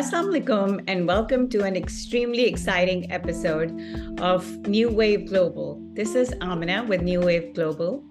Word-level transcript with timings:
Assalamu 0.00 0.40
alaikum, 0.40 0.82
and 0.88 1.06
welcome 1.06 1.46
to 1.50 1.62
an 1.64 1.76
extremely 1.76 2.46
exciting 2.46 3.12
episode 3.12 3.78
of 4.18 4.46
New 4.66 4.88
Wave 4.88 5.28
Global. 5.28 5.78
This 5.92 6.14
is 6.14 6.32
Amina 6.40 6.84
with 6.84 7.02
New 7.02 7.20
Wave 7.20 7.52
Global. 7.52 8.02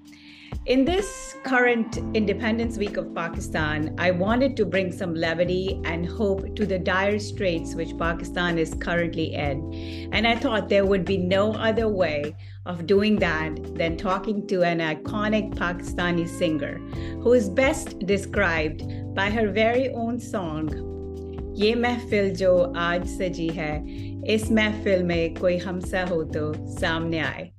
In 0.67 0.86
this 0.86 1.36
current 1.44 1.97
Independence 2.13 2.78
Week 2.78 2.97
of 2.97 3.15
Pakistan, 3.15 3.96
I 3.97 4.12
wanted 4.12 4.56
to 4.57 4.67
bring 4.67 4.92
some 4.92 5.15
levity 5.15 5.81
and 5.83 6.06
hope 6.06 6.56
to 6.57 6.67
the 6.67 6.78
dire 6.78 7.17
straits 7.17 7.74
which 7.74 7.97
Pakistan 7.97 8.60
is 8.60 8.76
currently 8.76 9.33
in. 9.33 10.10
And 10.13 10.28
I 10.28 10.35
thought 10.35 10.69
there 10.69 10.85
would 10.85 11.06
be 11.06 11.17
no 11.17 11.53
other 11.53 11.87
way 11.87 12.35
of 12.67 12.85
doing 12.85 13.15
that 13.15 13.74
than 13.74 13.97
talking 13.97 14.46
to 14.46 14.62
an 14.62 14.78
iconic 14.78 15.56
Pakistani 15.56 16.30
singer 16.30 16.77
who 17.23 17.34
is 17.34 17.49
best 17.49 17.98
described 18.05 18.84
by 19.15 19.31
her 19.31 19.49
very 19.49 19.90
own 19.90 20.20
song, 20.20 20.88
ये 21.59 21.73
महफिल 21.76 22.34
जो 22.36 22.58
आज 22.77 23.08
सजी 23.18 23.48
है 23.55 23.72
इस 24.34 24.52
महफिल 24.52 25.04
में 25.04 25.34
कोई 25.36 25.58
हमसा 25.58 26.04
हो 26.09 26.23
तो 26.35 26.52
सामने 26.80 27.20
आए 27.20 27.49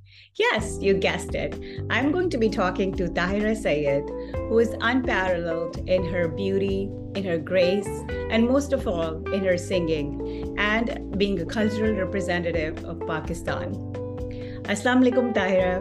Yes, 0.40 0.78
you 0.80 0.92
guessed 0.94 1.34
it. 1.34 1.54
I'm 1.90 2.12
going 2.12 2.30
to 2.30 2.38
be 2.38 2.48
talking 2.48 2.92
to 2.98 3.08
Tahira 3.08 3.54
Sayed, 3.62 4.04
who 4.48 4.60
is 4.60 4.70
unparalleled 4.80 5.78
in 5.88 6.04
her 6.04 6.28
beauty, 6.28 6.88
in 7.14 7.24
her 7.24 7.36
grace, 7.36 7.88
and 8.30 8.46
most 8.46 8.72
of 8.72 8.86
all, 8.86 9.18
in 9.32 9.44
her 9.44 9.56
singing 9.58 10.54
and 10.56 11.18
being 11.18 11.40
a 11.40 11.44
cultural 11.44 11.94
representative 11.94 12.82
of 12.84 13.04
Pakistan. 13.08 13.74
Assalamu 14.76 15.10
alaikum, 15.10 15.34
Tahira. 15.34 15.74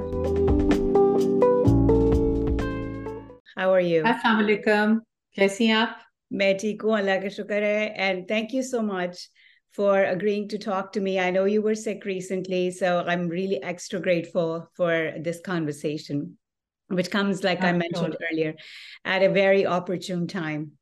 How 3.56 3.72
are 3.72 3.86
you? 3.92 4.04
Assalamu 4.04 4.48
alaikum. 4.48 5.00
कैसी 5.38 5.66
हैं 5.68 5.76
आप 5.76 6.09
मैं 6.33 6.57
ठीक 6.59 6.83
हूँ 6.83 6.97
अल्लाह 6.99 7.21
का 7.23 7.29
शुक्र 7.39 7.63
है 7.63 7.95
and 8.09 8.29
thank 8.29 8.53
you 8.53 8.63
so 8.63 8.83
much 8.83 9.29
for 9.79 10.05
agreeing 10.05 10.47
to 10.49 10.59
talk 10.59 10.93
to 10.93 11.01
me. 11.01 11.19
I 11.19 11.31
know 11.31 11.45
you 11.45 11.61
were 11.63 11.75
sick 11.75 12.05
recently, 12.05 12.71
so 12.71 13.05
I'm 13.13 13.27
really 13.29 13.61
extra 13.63 14.01
grateful 14.01 14.69
for 14.77 15.13
this 15.19 15.41
conversation, 15.41 16.39
which 16.89 17.11
comes, 17.11 17.43
like 17.43 17.65
I 17.65 17.73
mentioned 17.73 18.17
earlier, 18.31 18.55
at 19.05 19.25
a 19.25 19.31
very 19.31 19.67
opportune 19.67 20.29
time. 20.29 20.73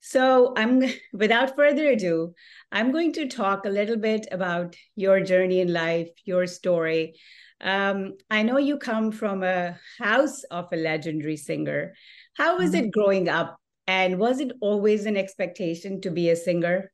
So 0.00 0.54
I'm 0.56 0.82
without 1.12 1.56
further 1.56 1.88
ado, 1.88 2.34
I'm 2.72 2.92
going 2.92 3.12
to 3.14 3.26
talk 3.28 3.64
a 3.66 3.68
little 3.78 3.96
bit 3.96 4.28
about 4.30 4.76
your 4.94 5.20
journey 5.20 5.60
in 5.60 5.72
life, 5.72 6.08
your 6.24 6.46
story. 6.46 7.14
Um, 7.60 8.14
I 8.30 8.42
know 8.42 8.58
you 8.58 8.78
come 8.78 9.10
from 9.12 9.42
a 9.42 9.76
house 9.98 10.44
of 10.44 10.68
a 10.72 10.76
legendary 10.76 11.36
singer. 11.36 11.94
How 12.36 12.56
was 12.58 12.70
Mhm. 12.70 12.84
it 12.84 12.90
growing 12.92 13.28
up? 13.28 13.56
and 13.87 14.19
was 14.19 14.39
it 14.39 14.51
always 14.61 15.05
an 15.05 15.17
expectation 15.17 16.01
to 16.01 16.09
be 16.09 16.29
a 16.29 16.35
singer? 16.35 16.91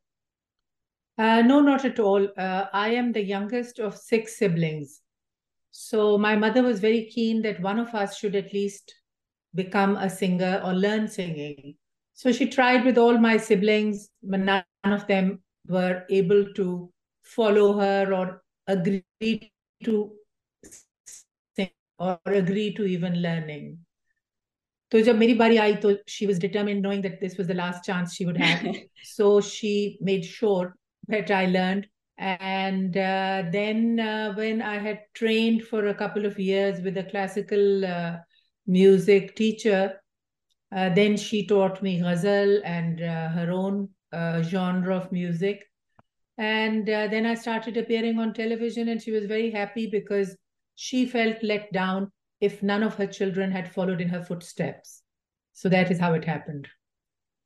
Uh, 1.17 1.41
no, 1.41 1.61
not 1.61 1.85
at 1.85 1.99
all. 1.99 2.27
Uh, 2.37 2.65
I 2.73 2.89
am 2.89 3.11
the 3.11 3.23
youngest 3.23 3.79
of 3.79 3.97
six 3.97 4.37
siblings. 4.37 5.01
So 5.71 6.17
my 6.17 6.35
mother 6.35 6.63
was 6.63 6.79
very 6.79 7.05
keen 7.05 7.41
that 7.43 7.61
one 7.61 7.79
of 7.79 7.93
us 7.93 8.17
should 8.17 8.35
at 8.35 8.53
least 8.53 8.93
become 9.55 9.95
a 9.97 10.09
singer 10.09 10.61
or 10.65 10.73
learn 10.73 11.07
singing. 11.07 11.75
So 12.13 12.31
she 12.31 12.49
tried 12.49 12.85
with 12.85 12.97
all 12.97 13.17
my 13.17 13.37
siblings, 13.37 14.09
but 14.21 14.41
none 14.41 14.63
of 14.83 15.07
them 15.07 15.41
were 15.67 16.03
able 16.09 16.53
to 16.53 16.91
follow 17.23 17.73
her 17.79 18.13
or 18.13 18.43
agree 18.67 19.03
to 19.83 20.11
sing 21.55 21.69
or 21.99 22.19
agree 22.25 22.73
to 22.73 22.85
even 22.85 23.21
learning. 23.21 23.79
तो 24.90 25.00
जब 25.00 25.16
मेरी 25.18 25.34
बारी 25.34 25.56
आई 25.56 25.74
तो 25.84 25.96
she 26.06 26.26
was 26.26 26.38
determined 26.38 26.82
knowing 26.82 27.02
that 27.02 27.20
this 27.20 27.36
was 27.36 27.46
the 27.46 27.54
last 27.54 27.84
chance 27.84 28.14
she 28.14 28.26
would 28.26 28.36
have. 28.36 28.76
so 29.02 29.40
she 29.40 29.98
made 30.00 30.24
sure 30.24 30.74
that 31.08 31.30
I 31.30 31.46
learned. 31.46 31.88
And 32.18 32.96
uh, 32.96 33.42
then 33.52 34.00
uh, 34.00 34.32
when 34.34 34.62
I 34.62 34.78
had 34.78 35.00
trained 35.14 35.64
for 35.64 35.86
a 35.88 35.94
couple 35.94 36.24
of 36.24 36.38
years 36.38 36.80
with 36.80 36.96
a 36.96 37.04
classical 37.04 37.84
uh, 37.84 38.16
music 38.66 39.36
teacher, 39.36 40.00
uh, 40.74 40.88
then 40.94 41.16
she 41.16 41.46
taught 41.46 41.82
me 41.82 42.00
ghazal 42.00 42.60
and 42.64 43.02
uh, 43.02 43.28
her 43.28 43.50
own 43.50 43.88
uh, 44.12 44.42
genre 44.42 44.96
of 44.96 45.12
music. 45.12 45.62
And 46.38 46.88
uh, 46.88 47.06
then 47.08 47.26
I 47.26 47.34
started 47.34 47.76
appearing 47.76 48.18
on 48.18 48.34
television, 48.34 48.88
and 48.88 49.00
she 49.00 49.10
was 49.10 49.26
very 49.26 49.50
happy 49.50 49.86
because 49.86 50.36
she 50.74 51.06
felt 51.06 51.42
let 51.42 51.72
down 51.72 52.10
if 52.41 52.61
none 52.63 52.83
of 52.83 52.95
her 52.95 53.07
children 53.07 53.51
had 53.51 53.71
followed 53.71 54.01
in 54.01 54.09
her 54.09 54.23
footsteps. 54.23 55.03
So 55.53 55.69
that 55.69 55.91
is 55.91 55.99
how 55.99 56.13
it 56.13 56.25
happened. 56.25 56.67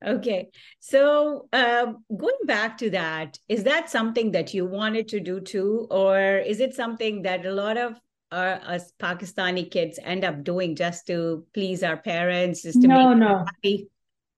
Okay. 0.05 0.49
So 0.79 1.47
um, 1.53 2.03
going 2.15 2.45
back 2.45 2.77
to 2.79 2.89
that, 2.91 3.37
is 3.49 3.63
that 3.63 3.89
something 3.89 4.31
that 4.31 4.53
you 4.53 4.65
wanted 4.65 5.07
to 5.09 5.19
do 5.19 5.39
too? 5.39 5.87
Or 5.91 6.19
is 6.19 6.59
it 6.59 6.73
something 6.75 7.23
that 7.23 7.45
a 7.45 7.51
lot 7.51 7.77
of 7.77 7.99
uh, 8.31 8.59
us 8.65 8.91
Pakistani 8.99 9.69
kids 9.69 9.99
end 10.03 10.23
up 10.23 10.43
doing 10.43 10.75
just 10.75 11.07
to 11.07 11.45
please 11.53 11.83
our 11.83 11.97
parents, 11.97 12.63
just 12.63 12.81
to 12.81 12.87
No, 12.87 13.13
make 13.13 13.19
no. 13.19 13.27
them 13.27 13.45
happy? 13.45 13.87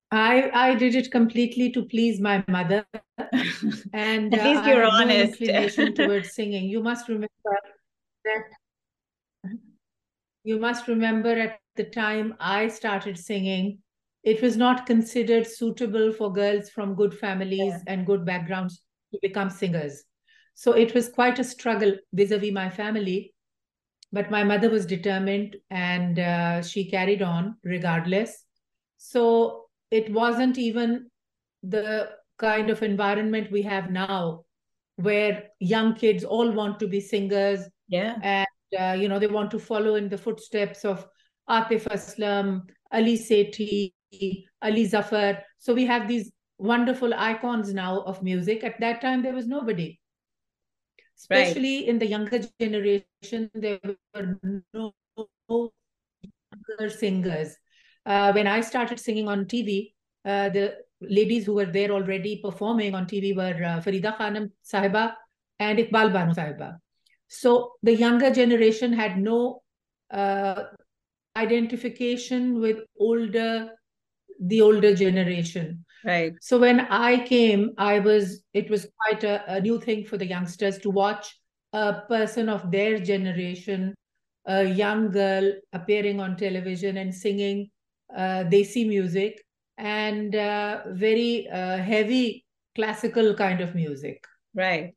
I 0.09 0.49
I 0.53 0.75
did 0.75 0.95
it 0.95 1.11
completely 1.11 1.71
to 1.71 1.83
please 1.83 2.21
my 2.21 2.43
mother, 2.47 2.85
and 3.93 4.33
At 4.33 4.39
uh, 4.39 4.43
least 4.49 4.63
I 4.63 4.69
you're 4.71 4.83
no 4.83 4.89
honest. 4.91 5.41
inclination 5.41 5.93
towards 5.99 6.33
singing. 6.33 6.69
You 6.69 6.81
must 6.81 7.09
remember 7.09 7.27
that. 8.23 8.43
You 10.47 10.57
must 10.57 10.87
remember 10.87 11.31
at 11.37 11.59
the 11.75 11.83
time 11.83 12.33
I 12.39 12.69
started 12.69 13.17
singing, 13.17 13.79
it 14.23 14.41
was 14.41 14.55
not 14.55 14.85
considered 14.85 15.45
suitable 15.45 16.13
for 16.13 16.31
girls 16.31 16.69
from 16.69 16.95
good 16.95 17.13
families 17.13 17.73
Yeah. 17.73 17.79
and 17.85 18.05
good 18.05 18.23
backgrounds 18.23 18.81
to 19.11 19.19
become 19.21 19.49
singers. 19.49 20.05
So 20.55 20.71
it 20.71 20.93
was 20.93 21.09
quite 21.09 21.37
a 21.39 21.43
struggle 21.43 21.97
vis-a-vis 22.13 22.53
my 22.53 22.69
family. 22.69 23.33
But 24.13 24.31
my 24.31 24.45
mother 24.45 24.69
was 24.69 24.85
determined 24.85 25.57
and 25.69 26.17
uh, 26.17 26.61
she 26.61 26.89
carried 26.89 27.21
on 27.21 27.57
regardless. 27.65 28.45
So 28.95 29.65
it 29.91 30.09
wasn't 30.13 30.57
even 30.57 31.11
the 31.61 32.09
kind 32.39 32.69
of 32.69 32.83
environment 32.83 33.51
we 33.51 33.63
have 33.63 33.91
now 33.91 34.45
where 34.95 35.49
young 35.59 35.93
kids 35.93 36.23
all 36.23 36.49
want 36.53 36.79
to 36.79 36.87
be 36.87 37.01
singers 37.01 37.67
Yeah. 37.89 38.45
Uh, 38.77 38.93
you 38.93 39.07
know 39.07 39.19
they 39.19 39.27
want 39.27 39.51
to 39.51 39.59
follow 39.59 39.95
in 39.95 40.09
the 40.09 40.17
footsteps 40.17 40.83
of 40.83 41.07
Atif 41.49 41.83
Aslam, 41.83 42.63
Ali 42.91 43.17
Sethi, 43.17 43.93
Ali 44.61 44.85
Zafar. 44.85 45.43
So 45.59 45.73
we 45.73 45.85
have 45.85 46.07
these 46.07 46.31
wonderful 46.57 47.13
icons 47.13 47.73
now 47.73 48.01
of 48.01 48.21
music. 48.23 48.63
At 48.63 48.79
that 48.79 49.01
time, 49.01 49.21
there 49.21 49.33
was 49.33 49.47
nobody. 49.47 49.99
Right. 51.29 51.39
Especially 51.39 51.87
in 51.87 51.99
the 51.99 52.05
younger 52.05 52.41
generation, 52.59 53.49
there 53.53 53.79
were 54.13 54.37
no, 54.73 54.93
no 55.49 55.71
younger 56.69 56.89
singers. 56.89 57.55
Uh, 58.05 58.31
when 58.33 58.47
I 58.47 58.61
started 58.61 58.99
singing 58.99 59.27
on 59.27 59.45
TV, 59.45 59.93
uh, 60.25 60.49
the 60.49 60.75
ladies 61.01 61.45
who 61.45 61.53
were 61.53 61.65
there 61.65 61.91
already 61.91 62.39
performing 62.43 62.93
on 62.95 63.05
TV 63.05 63.35
were 63.35 63.63
uh, 63.63 63.81
Farida 63.81 64.17
Khanam 64.17 64.51
Sahiba 64.63 65.13
and 65.59 65.79
Iqbal 65.79 66.13
Bano 66.13 66.33
Sahiba. 66.33 66.77
So 67.27 67.73
the 67.83 67.95
younger 67.95 68.31
generation 68.31 68.93
had 68.93 69.17
no 69.17 69.61
uh, 70.11 70.63
identification 71.35 72.59
with 72.59 72.79
older, 72.99 73.71
the 74.39 74.61
older 74.61 74.95
generation. 74.95 75.85
Right. 76.05 76.33
So 76.41 76.57
when 76.57 76.81
I 76.81 77.25
came, 77.25 77.71
I 77.77 77.99
was 77.99 78.43
it 78.53 78.69
was 78.69 78.87
quite 79.01 79.23
a, 79.23 79.55
a 79.55 79.61
new 79.61 79.79
thing 79.79 80.05
for 80.05 80.17
the 80.17 80.25
youngsters 80.27 80.77
to 80.79 80.89
watch 80.89 81.37
a 81.73 82.01
person 82.07 82.49
of 82.49 82.71
their 82.71 82.99
generation, 82.99 83.93
a 84.45 84.63
young 84.63 85.11
girl 85.11 85.51
appearing 85.73 86.19
on 86.19 86.37
television 86.37 86.97
and 86.97 87.13
singing 87.13 87.69
uh, 88.15 88.45
desi 88.45 88.87
music 88.87 89.43
and 89.77 90.35
uh, 90.35 90.81
very 90.91 91.47
uh, 91.49 91.77
heavy 91.77 92.45
classical 92.75 93.33
kind 93.33 93.59
of 93.61 93.75
music. 93.75 94.23
Right. 94.53 94.93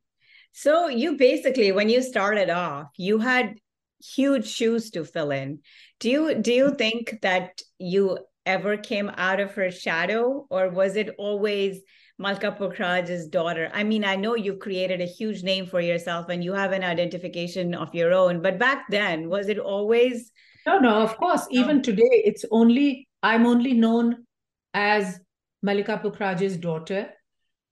So 0.53 0.87
you 0.87 1.17
basically, 1.17 1.71
when 1.71 1.89
you 1.89 2.01
started 2.01 2.49
off, 2.49 2.87
you 2.97 3.19
had 3.19 3.55
huge 4.03 4.47
shoes 4.47 4.91
to 4.91 5.05
fill 5.05 5.31
in. 5.31 5.59
Do 5.99 6.09
you 6.09 6.35
do 6.35 6.51
you 6.53 6.75
think 6.75 7.19
that 7.21 7.61
you 7.79 8.19
ever 8.45 8.77
came 8.77 9.09
out 9.17 9.39
of 9.39 9.53
her 9.53 9.71
shadow, 9.71 10.47
or 10.49 10.69
was 10.69 10.95
it 10.95 11.09
always 11.17 11.81
Malka 12.17 12.51
Pukhraj's 12.51 13.27
daughter? 13.27 13.69
I 13.73 13.83
mean, 13.83 14.03
I 14.03 14.15
know 14.15 14.35
you 14.35 14.55
created 14.55 15.01
a 15.01 15.05
huge 15.05 15.43
name 15.43 15.65
for 15.67 15.79
yourself 15.81 16.29
and 16.29 16.43
you 16.43 16.53
have 16.53 16.71
an 16.71 16.83
identification 16.83 17.73
of 17.75 17.93
your 17.93 18.13
own, 18.13 18.41
but 18.41 18.59
back 18.59 18.85
then, 18.89 19.29
was 19.29 19.47
it 19.49 19.59
always 19.59 20.31
No, 20.65 20.79
no, 20.79 21.01
of 21.01 21.17
course. 21.17 21.47
Even 21.49 21.81
today, 21.81 22.21
it's 22.25 22.45
only 22.51 23.07
I'm 23.23 23.45
only 23.45 23.73
known 23.73 24.25
as 24.73 25.19
Malika 25.61 25.99
Pukhraj's 26.03 26.57
daughter, 26.57 27.09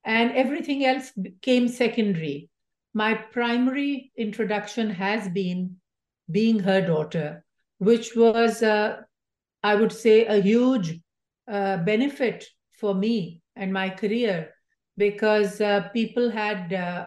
and 0.04 0.32
everything 0.32 0.84
else 0.84 1.12
came 1.42 1.68
secondary. 1.68 2.49
My 2.92 3.14
primary 3.14 4.10
introduction 4.16 4.90
has 4.90 5.28
been 5.28 5.76
being 6.30 6.58
her 6.60 6.80
daughter, 6.84 7.44
which 7.78 8.16
was, 8.16 8.62
uh, 8.62 9.02
I 9.62 9.74
would 9.76 9.92
say, 9.92 10.26
a 10.26 10.40
huge 10.40 11.00
uh, 11.50 11.78
benefit 11.78 12.46
for 12.72 12.94
me 12.94 13.42
and 13.54 13.72
my 13.72 13.90
career 13.90 14.54
because 14.96 15.60
uh, 15.60 15.88
people 15.92 16.30
had 16.30 16.72
uh, 16.72 17.06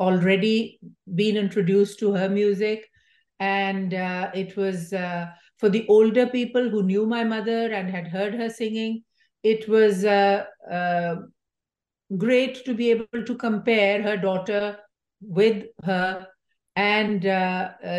already 0.00 0.80
been 1.14 1.36
introduced 1.36 1.98
to 1.98 2.12
her 2.12 2.28
music. 2.28 2.88
And 3.38 3.92
uh, 3.94 4.30
it 4.34 4.56
was 4.56 4.92
uh, 4.92 5.26
for 5.58 5.68
the 5.68 5.86
older 5.88 6.26
people 6.26 6.70
who 6.70 6.82
knew 6.82 7.06
my 7.06 7.24
mother 7.24 7.72
and 7.72 7.90
had 7.90 8.08
heard 8.08 8.34
her 8.34 8.48
singing, 8.48 9.04
it 9.42 9.68
was 9.68 10.02
great 12.16 12.64
to 12.64 12.74
be 12.74 12.90
able 12.90 13.24
to 13.24 13.34
compare 13.36 14.02
her 14.02 14.16
daughter 14.16 14.78
with 15.20 15.66
her 15.84 16.26
and 16.76 17.24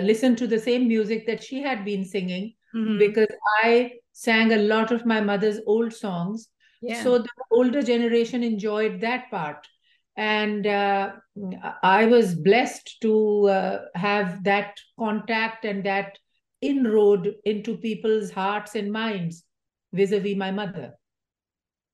listen 0.05 0.35
to 0.37 0.47
the 0.47 0.59
same 0.59 0.87
music 0.87 1.27
that 1.27 1.43
she 1.43 1.61
had 1.61 1.83
been 1.85 2.05
singing. 2.05 2.53
Mm-hmm. 2.75 2.99
Because 2.99 3.35
I 3.63 3.93
sang 4.11 4.53
a 4.53 4.57
lot 4.57 4.91
of 4.91 5.05
my 5.05 5.21
mother's 5.21 5.59
old 5.65 5.91
songs. 5.91 6.49
Yeah. 6.81 7.03
So 7.03 7.17
the 7.17 7.29
older 7.51 7.81
generation 7.81 8.43
enjoyed 8.43 9.01
that 9.01 9.31
part. 9.31 9.67
And 10.15 10.67
uh, 10.67 11.13
I 11.81 12.05
was 12.05 12.35
blessed 12.35 13.01
to 13.01 13.47
uh, 13.47 13.79
have 13.95 14.43
that 14.43 14.77
contact 14.99 15.65
and 15.65 15.83
that 15.85 16.17
inroad 16.61 17.33
into 17.45 17.77
people's 17.77 18.29
hearts 18.29 18.75
and 18.75 18.91
minds 18.91 19.45
vis 19.93 20.11
a 20.11 20.19
vis 20.19 20.35
my 20.37 20.51
mother. 20.51 20.93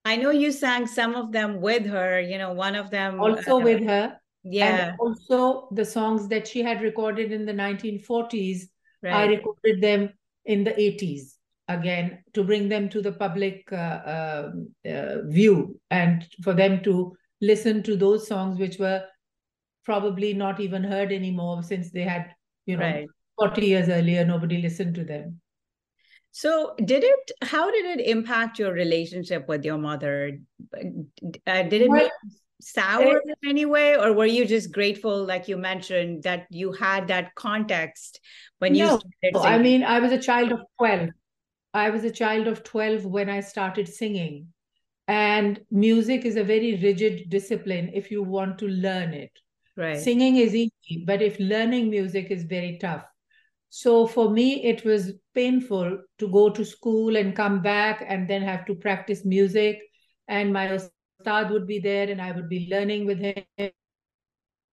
I 0.04 0.18
know 0.18 0.32
you 0.32 0.52
sang 0.52 0.88
some 0.88 1.16
of 1.16 1.32
them 1.32 1.62
with 1.62 1.86
her, 1.86 2.20
you 2.20 2.38
know, 2.38 2.54
one 2.54 2.76
of 2.76 2.90
them. 2.90 3.20
Also 3.20 3.60
uh, 3.60 3.64
with 3.64 3.84
her. 3.84 4.18
Yeah. 4.46 4.90
And 4.90 5.00
also 5.00 5.68
the 5.72 5.84
songs 5.86 6.28
that 6.28 6.48
she 6.48 6.62
had 6.62 6.82
recorded 6.82 7.32
in 7.32 7.46
the 7.46 7.54
1940s, 7.54 8.68
right. 9.02 9.14
I 9.14 9.26
recorded 9.26 9.82
them 9.82 10.10
in 10.46 10.64
the 10.64 10.80
80s 10.80 11.38
again 11.68 12.24
to 12.34 12.44
bring 12.44 12.70
them 12.70 12.88
to 12.90 13.02
the 13.02 13.12
public 13.12 13.68
uh, 13.72 13.76
uh, 13.76 14.52
uh, 14.88 15.16
view 15.24 15.80
and 15.90 16.28
for 16.44 16.54
them 16.54 16.84
to 16.84 17.18
listen 17.42 17.82
to 17.84 17.96
those 17.96 18.28
songs 18.28 18.60
which 18.60 18.78
were 18.78 19.04
probably 19.84 20.34
not 20.34 20.60
even 20.60 20.84
heard 20.84 21.12
anymore 21.12 21.64
since 21.64 21.92
they 21.92 22.04
had 22.04 22.36
you 22.68 22.78
know 22.78 22.84
right. 22.84 23.08
40 23.40 23.66
years 23.66 23.90
earlier 23.90 24.24
nobody 24.24 24.62
listened 24.62 24.94
to 24.94 25.04
them 25.04 25.42
so 26.32 26.76
did 26.86 27.04
it 27.04 27.32
how 27.42 27.72
did 27.72 27.86
it 27.86 28.06
impact 28.06 28.60
your 28.60 28.72
relationship 28.72 29.48
with 29.48 29.66
your 29.66 29.80
mother 29.80 30.38
uh, 30.78 31.64
did 31.64 31.82
it 31.82 31.90
well, 31.90 32.10
sour 32.66 33.22
in 33.26 33.50
any 33.50 33.66
way 33.66 33.96
or 33.96 34.12
were 34.12 34.26
you 34.26 34.44
just 34.44 34.72
grateful 34.72 35.24
like 35.24 35.48
you 35.48 35.56
mentioned 35.56 36.24
that 36.24 36.48
you 36.50 36.72
had 36.72 37.08
that 37.08 37.34
context 37.36 38.20
when 38.58 38.74
no, 38.74 39.00
you 39.24 39.40
i 39.40 39.58
mean 39.58 39.84
i 39.84 40.00
was 40.00 40.12
a 40.12 40.20
child 40.20 40.52
of 40.52 40.60
12 40.80 41.10
I 41.76 41.90
was 41.90 42.06
a 42.06 42.12
child 42.12 42.48
of 42.48 42.64
12 42.64 43.06
when 43.06 43.30
I 43.30 43.42
started 43.42 43.90
singing. 43.90 44.48
And 45.10 45.60
music 45.70 46.24
is 46.24 46.38
a 46.38 46.44
very 46.44 46.80
rigid 46.82 47.30
discipline 47.30 47.92
if 47.94 48.10
you 48.10 48.24
want 48.24 48.58
to 48.60 48.68
learn 48.68 49.14
it. 49.14 49.32
Right. 49.76 49.98
Singing 49.98 50.38
is 50.38 50.56
easy, 50.56 51.04
but 51.06 51.22
if 51.22 51.38
learning 51.38 51.90
music 51.90 52.32
is 52.32 52.44
very 52.44 52.78
tough. 52.80 53.04
So 53.70 54.08
for 54.08 54.30
me, 54.30 54.64
it 54.64 54.86
was 54.86 55.12
painful 55.34 56.00
to 56.20 56.28
go 56.30 56.50
to 56.50 56.64
school 56.64 57.18
and 57.18 57.36
come 57.36 57.62
back 57.62 58.06
and 58.08 58.26
then 58.26 58.42
have 58.42 58.66
to 58.68 58.76
practice 58.76 59.26
music. 59.26 59.82
And 60.30 60.54
my 60.54 60.80
ustad 61.26 61.52
would 61.52 61.68
be 61.68 61.80
there 61.80 62.10
and 62.10 62.22
I 62.22 62.32
would 62.32 62.50
be 62.50 62.68
learning 62.72 63.06
with 63.06 63.20
him 63.20 63.74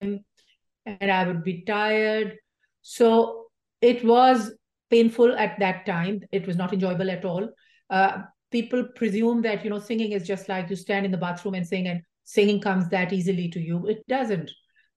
and 0.01 1.11
I 1.11 1.27
would 1.27 1.45
be 1.45 1.63
tired. 1.63 2.37
So 2.83 3.47
it 3.81 4.05
was 4.05 4.53
painful 4.91 5.35
at 5.37 5.59
that 5.59 5.87
time. 5.87 6.23
It 6.33 6.47
was 6.47 6.57
not 6.57 6.73
enjoyable 6.73 7.11
at 7.11 7.25
all. 7.25 7.49
Uh, 7.91 8.23
people 8.51 8.85
presume 8.97 9.43
that 9.43 9.65
you 9.65 9.71
know 9.71 9.79
singing 9.79 10.13
is 10.13 10.27
just 10.27 10.49
like 10.49 10.71
you 10.71 10.77
stand 10.77 11.07
in 11.07 11.13
the 11.13 11.19
bathroom 11.19 11.55
and 11.55 11.67
sing, 11.67 11.89
and 11.89 12.03
singing 12.25 12.61
comes 12.61 12.89
that 12.89 13.13
easily 13.13 13.49
to 13.49 13.61
you. 13.61 13.87
It 13.87 14.07
doesn't. 14.09 14.51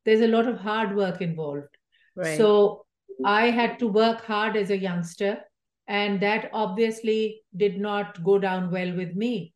There's 0.04 0.22
a 0.22 0.28
lot 0.28 0.48
of 0.48 0.60
hard 0.60 0.96
work 0.96 1.22
involved. 1.22 1.78
Right. 2.16 2.38
So 2.38 2.86
I 3.24 3.50
had 3.50 3.80
to 3.80 3.88
work 3.88 4.26
hard 4.26 4.56
as 4.56 4.72
a 4.72 4.78
youngster, 4.78 5.40
and 5.88 6.20
that 6.22 6.50
obviously 6.54 7.42
did 7.56 7.78
not 7.78 8.24
go 8.24 8.40
down 8.40 8.72
well 8.72 8.96
with 8.96 9.16
me. 9.16 9.54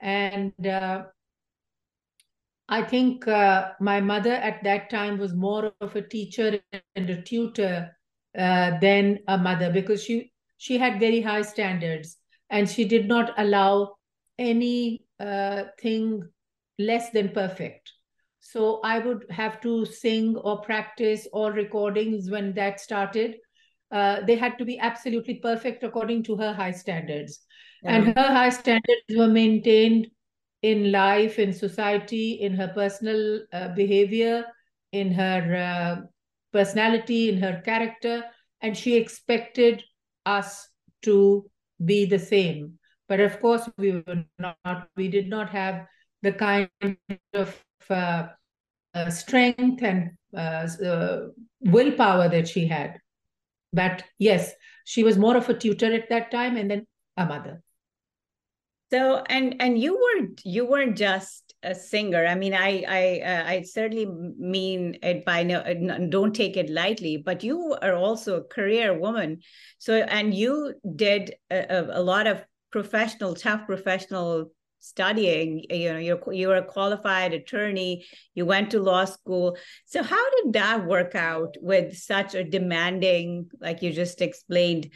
And 0.00 0.66
uh, 0.66 1.04
I 2.68 2.82
think 2.82 3.26
uh, 3.26 3.70
my 3.80 4.00
mother 4.00 4.32
at 4.32 4.62
that 4.64 4.90
time 4.90 5.18
was 5.18 5.34
more 5.34 5.72
of 5.80 5.96
a 5.96 6.02
teacher 6.02 6.60
and 6.96 7.10
a 7.10 7.22
tutor 7.22 7.96
uh, 8.38 8.78
than 8.80 9.20
a 9.26 9.38
mother 9.38 9.72
because 9.72 10.04
she 10.04 10.32
she 10.58 10.76
had 10.76 11.00
very 11.00 11.20
high 11.20 11.42
standards 11.42 12.18
and 12.50 12.68
she 12.68 12.84
did 12.84 13.08
not 13.08 13.32
allow 13.38 13.94
any 14.38 15.02
uh, 15.18 15.64
thing 15.80 16.22
less 16.78 17.10
than 17.10 17.30
perfect. 17.30 17.92
So 18.40 18.80
i 18.84 18.98
would 18.98 19.24
have 19.30 19.60
to 19.62 19.84
sing 19.84 20.36
or 20.36 20.60
practice 20.60 21.26
or 21.32 21.52
recordings 21.52 22.30
when 22.30 22.54
that 22.54 22.80
started. 22.80 23.36
Uh, 23.90 24.20
they 24.26 24.36
had 24.36 24.58
to 24.58 24.64
be 24.64 24.78
absolutely 24.78 25.36
perfect 25.36 25.82
according 25.82 26.22
to 26.24 26.36
her 26.36 26.52
high 26.52 26.72
standards. 26.72 27.40
Yeah. 27.82 27.96
and 27.96 28.06
her 28.18 28.32
high 28.34 28.50
standards 28.50 29.16
were 29.16 29.28
maintained 29.28 30.08
in 30.62 30.90
life 30.90 31.38
in 31.38 31.52
society 31.52 32.32
in 32.32 32.54
her 32.54 32.68
personal 32.68 33.40
uh, 33.52 33.68
behavior 33.74 34.44
in 34.92 35.12
her 35.12 35.56
uh, 35.56 36.06
personality, 36.52 37.28
in 37.28 37.38
her 37.38 37.60
character, 37.64 38.24
and 38.60 38.76
she 38.76 38.96
expected 38.96 39.82
us 40.26 40.68
to 41.02 41.48
be 41.84 42.04
the 42.04 42.18
same. 42.18 42.78
But 43.08 43.20
of 43.20 43.40
course, 43.40 43.68
we 43.78 44.02
were 44.06 44.24
not. 44.38 44.88
We 44.96 45.08
did 45.08 45.28
not 45.28 45.50
have 45.50 45.86
the 46.22 46.32
kind 46.32 46.68
of 47.32 47.64
uh, 47.88 48.28
uh, 48.94 49.10
strength 49.10 49.82
and 49.82 50.10
uh, 50.36 50.68
uh 50.84 51.28
willpower 51.60 52.28
that 52.28 52.48
she 52.48 52.66
had. 52.66 52.98
But 53.72 54.04
yes, 54.18 54.52
she 54.84 55.04
was 55.04 55.16
more 55.16 55.36
of 55.36 55.48
a 55.48 55.54
tutor 55.54 55.92
at 55.92 56.08
that 56.10 56.30
time, 56.30 56.56
and 56.56 56.70
then 56.70 56.86
a 57.16 57.26
mother. 57.26 57.62
So 58.90 59.22
and 59.28 59.56
and 59.60 59.78
you 59.78 59.94
weren't 59.94 60.40
you 60.44 60.66
weren't 60.66 60.96
just 60.96 61.54
a 61.62 61.74
singer. 61.74 62.24
I 62.24 62.34
mean, 62.34 62.54
I 62.54 62.84
I 62.88 63.20
uh, 63.20 63.44
I 63.46 63.62
certainly 63.62 64.06
mean 64.06 64.98
it 65.02 65.24
by 65.24 65.42
no 65.42 65.62
don't 66.08 66.34
take 66.34 66.56
it 66.56 66.70
lightly. 66.70 67.18
But 67.18 67.44
you 67.44 67.76
are 67.82 67.94
also 67.94 68.36
a 68.36 68.44
career 68.44 68.98
woman. 68.98 69.40
So 69.78 69.94
and 69.94 70.32
you 70.32 70.74
did 70.96 71.34
a, 71.50 71.86
a 71.90 72.02
lot 72.02 72.26
of 72.26 72.42
professional, 72.70 73.34
tough 73.34 73.66
professional 73.66 74.50
studying 74.80 75.64
you 75.70 75.92
know 75.92 75.98
you're 75.98 76.32
you're 76.32 76.56
a 76.56 76.64
qualified 76.64 77.32
attorney 77.32 78.06
you 78.34 78.46
went 78.46 78.70
to 78.70 78.80
law 78.80 79.04
school 79.04 79.56
so 79.86 80.04
how 80.04 80.30
did 80.30 80.52
that 80.52 80.86
work 80.86 81.16
out 81.16 81.56
with 81.60 81.96
such 81.96 82.36
a 82.36 82.44
demanding 82.44 83.50
like 83.60 83.82
you 83.82 83.92
just 83.92 84.22
explained 84.22 84.88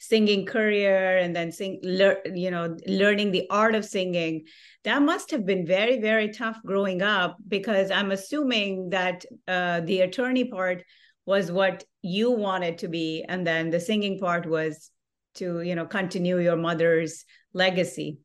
singing 0.00 0.46
career 0.46 1.18
and 1.18 1.36
then 1.36 1.52
sing 1.52 1.78
lear, 1.82 2.20
you 2.34 2.50
know 2.50 2.74
learning 2.86 3.30
the 3.30 3.46
art 3.50 3.74
of 3.74 3.84
singing 3.84 4.42
that 4.82 5.02
must 5.02 5.30
have 5.30 5.44
been 5.44 5.66
very 5.66 6.00
very 6.00 6.30
tough 6.32 6.58
growing 6.64 7.02
up 7.02 7.36
because 7.46 7.90
i'm 7.90 8.10
assuming 8.10 8.88
that 8.88 9.24
uh, 9.46 9.80
the 9.80 10.00
attorney 10.00 10.44
part 10.44 10.82
was 11.26 11.52
what 11.52 11.84
you 12.00 12.30
wanted 12.30 12.78
to 12.78 12.88
be 12.88 13.24
and 13.28 13.46
then 13.46 13.68
the 13.68 13.78
singing 13.78 14.18
part 14.18 14.46
was 14.46 14.90
to 15.34 15.60
you 15.60 15.74
know 15.74 15.86
continue 15.86 16.38
your 16.38 16.56
mother's 16.56 17.24
legacy. 17.52 18.18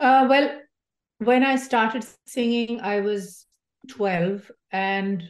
Uh, 0.00 0.26
well 0.28 0.60
when 1.18 1.42
i 1.42 1.56
started 1.56 2.06
singing 2.26 2.80
i 2.80 3.00
was 3.00 3.44
12 3.88 4.50
and 4.70 5.24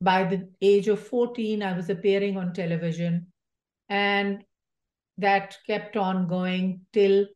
by 0.00 0.24
the 0.24 0.48
age 0.62 0.88
of 0.88 0.98
14 0.98 1.62
i 1.62 1.76
was 1.76 1.90
appearing 1.90 2.36
on 2.38 2.52
television 2.52 3.26
and 3.88 4.44
that 5.18 5.56
kept 5.66 5.96
on 5.96 6.26
going 6.26 6.80
till 6.92 7.26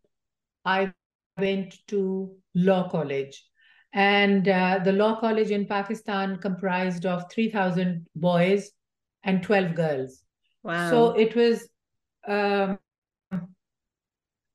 I 0.64 0.92
went 1.38 1.76
to 1.88 2.34
law 2.54 2.88
college. 2.88 3.44
And 3.92 4.48
uh, 4.48 4.80
the 4.84 4.92
law 4.92 5.18
college 5.18 5.50
in 5.50 5.66
Pakistan 5.66 6.36
comprised 6.38 7.06
of 7.06 7.30
3,000 7.32 8.06
boys 8.14 8.70
and 9.22 9.42
12 9.42 9.74
girls. 9.74 10.22
Wow. 10.62 10.90
So 10.90 11.10
it 11.12 11.34
was 11.34 11.68
um, 12.26 12.78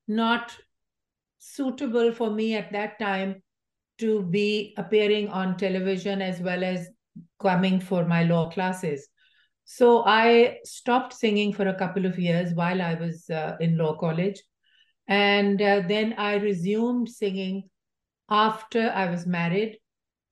not 0.08 0.56
suitable 1.40 2.12
for 2.12 2.30
me 2.30 2.56
at 2.56 2.72
that 2.72 3.00
time 3.00 3.42
to 4.00 4.24
be 4.24 4.74
appearing 4.78 5.30
on 5.30 5.58
television 5.58 6.22
as 6.22 6.40
well 6.40 6.64
as 6.64 6.90
coming 7.42 7.80
for 7.80 8.06
my 8.06 8.24
law 8.24 8.50
classes. 8.50 9.08
So 9.66 10.04
I 10.06 10.60
stopped 10.64 11.14
singing 11.14 11.54
for 11.54 11.68
a 11.68 11.76
couple 11.78 12.06
of 12.06 12.20
years 12.20 12.54
while 12.54 12.82
I 12.82 12.96
was 12.96 13.30
uh, 13.30 13.56
in 13.60 13.78
law 13.78 13.96
college. 13.96 14.42
And 15.08 15.62
uh, 15.62 15.82
then 15.88 16.14
I 16.18 16.36
resumed 16.36 17.10
singing 17.10 17.70
after 18.30 18.92
I 18.92 19.10
was 19.10 19.26
married 19.26 19.78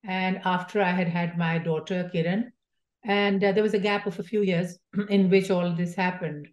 and 0.04 0.42
after 0.46 0.82
I 0.82 0.92
had 0.92 1.08
had 1.08 1.38
my 1.38 1.58
daughter, 1.58 2.10
Kiran. 2.14 2.52
And 3.04 3.44
uh, 3.44 3.52
there 3.52 3.64
was 3.64 3.74
a 3.74 3.80
gap 3.80 4.06
of 4.06 4.20
a 4.20 4.24
few 4.24 4.42
years 4.42 4.78
in 5.10 5.30
which 5.30 5.50
all 5.50 5.74
this 5.76 5.96
happened. 5.96 6.48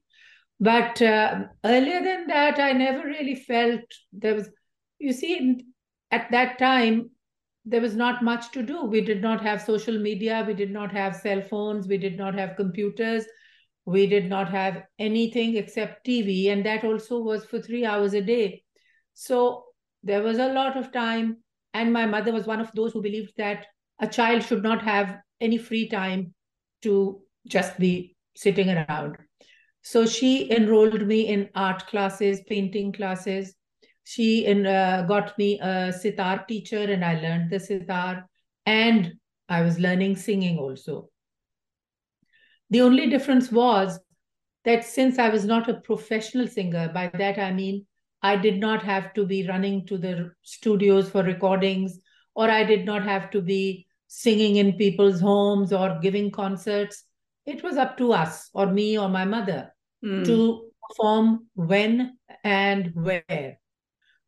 But 0.61 1.01
uh, 1.01 1.45
earlier 1.65 2.03
than 2.03 2.27
that, 2.29 2.59
I 2.59 2.73
never 2.73 3.07
really 3.07 3.37
felt 3.37 3.81
there 4.13 4.35
was, 4.35 4.51
you 4.99 5.13
see, 5.13 5.65
at 6.11 6.31
that 6.33 6.59
time, 6.59 7.11
there 7.69 7.83
was 7.83 7.95
not 7.95 8.25
much 8.25 8.51
to 8.53 8.63
do. 8.63 8.85
We 8.85 9.03
did 9.03 9.21
not 9.21 9.43
have 9.43 9.61
social 9.61 9.99
media, 9.99 10.43
we 10.47 10.55
did 10.55 10.71
not 10.71 10.91
have 10.93 11.15
cell 11.15 11.43
phones, 11.43 11.87
we 11.87 11.99
did 11.99 12.17
not 12.17 12.35
have 12.35 12.57
computers, 12.57 13.27
we 13.85 14.07
did 14.07 14.29
not 14.29 14.51
have 14.51 14.83
anything 14.99 15.57
except 15.57 16.07
TV, 16.07 16.49
and 16.49 16.65
that 16.65 16.83
also 16.83 17.19
was 17.19 17.45
for 17.45 17.61
three 17.61 17.85
hours 17.85 18.15
a 18.15 18.23
day. 18.23 18.63
So 19.13 19.65
there 20.03 20.23
was 20.23 20.39
a 20.39 20.53
lot 20.53 20.79
of 20.79 20.93
time, 20.93 21.39
and 21.75 21.93
my 21.93 22.07
mother 22.07 22.33
was 22.33 22.47
one 22.47 22.61
of 22.61 22.73
those 22.75 22.93
who 22.93 23.03
believed 23.03 23.33
that 23.37 23.67
a 24.01 24.07
child 24.07 24.45
should 24.45 24.63
not 24.63 24.83
have 24.83 25.19
any 25.41 25.59
free 25.59 25.89
time 25.89 26.35
to 26.83 27.21
just 27.47 27.79
be 27.79 28.17
sitting 28.35 28.71
around. 28.71 29.17
So 29.83 30.07
she 30.07 30.51
enrolled 30.51 31.07
me 31.07 31.29
in 31.29 31.51
art 31.55 31.87
classes, 31.87 32.41
painting 32.49 32.93
classes. 32.93 33.55
She 34.09 34.47
in, 34.47 34.65
uh, 34.65 35.05
got 35.07 35.37
me 35.37 35.61
a 35.61 35.93
sitar 35.93 36.43
teacher, 36.49 36.79
and 36.79 37.05
I 37.05 37.21
learned 37.21 37.51
the 37.51 37.61
sitar, 37.61 38.27
and 38.65 39.13
I 39.51 39.61
was 39.61 39.79
learning 39.79 40.17
singing 40.17 40.57
also. 40.57 41.11
The 42.71 42.81
only 42.81 43.11
difference 43.11 43.53
was 43.53 44.01
that 44.65 44.87
since 44.87 45.19
I 45.19 45.29
was 45.29 45.45
not 45.45 45.69
a 45.69 45.75
professional 45.75 46.47
singer, 46.47 46.91
by 46.95 47.11
that 47.19 47.39
I 47.39 47.53
mean 47.53 47.85
I 48.23 48.37
did 48.37 48.59
not 48.59 48.83
have 48.83 49.13
to 49.13 49.27
be 49.27 49.47
running 49.47 49.85
to 49.89 49.99
the 49.99 50.33
studios 50.41 51.11
for 51.11 51.23
recordings, 51.23 52.01
or 52.35 52.51
I 52.51 52.65
did 52.65 52.87
not 52.87 53.03
have 53.03 53.31
to 53.33 53.43
be 53.43 53.87
singing 54.07 54.57
in 54.57 54.79
people's 54.79 55.21
homes 55.21 55.71
or 55.71 55.99
giving 56.01 56.31
concerts. 56.31 57.05
It 57.45 57.63
was 57.63 57.77
up 57.77 57.99
to 57.99 58.15
us, 58.15 58.49
or 58.55 58.73
me, 58.73 58.99
or 58.99 59.11
my 59.11 59.27
mother, 59.27 59.71
mm. 60.03 60.25
to 60.25 60.71
perform 60.89 61.49
when 61.55 62.17
and 62.43 62.93
where. 62.95 63.59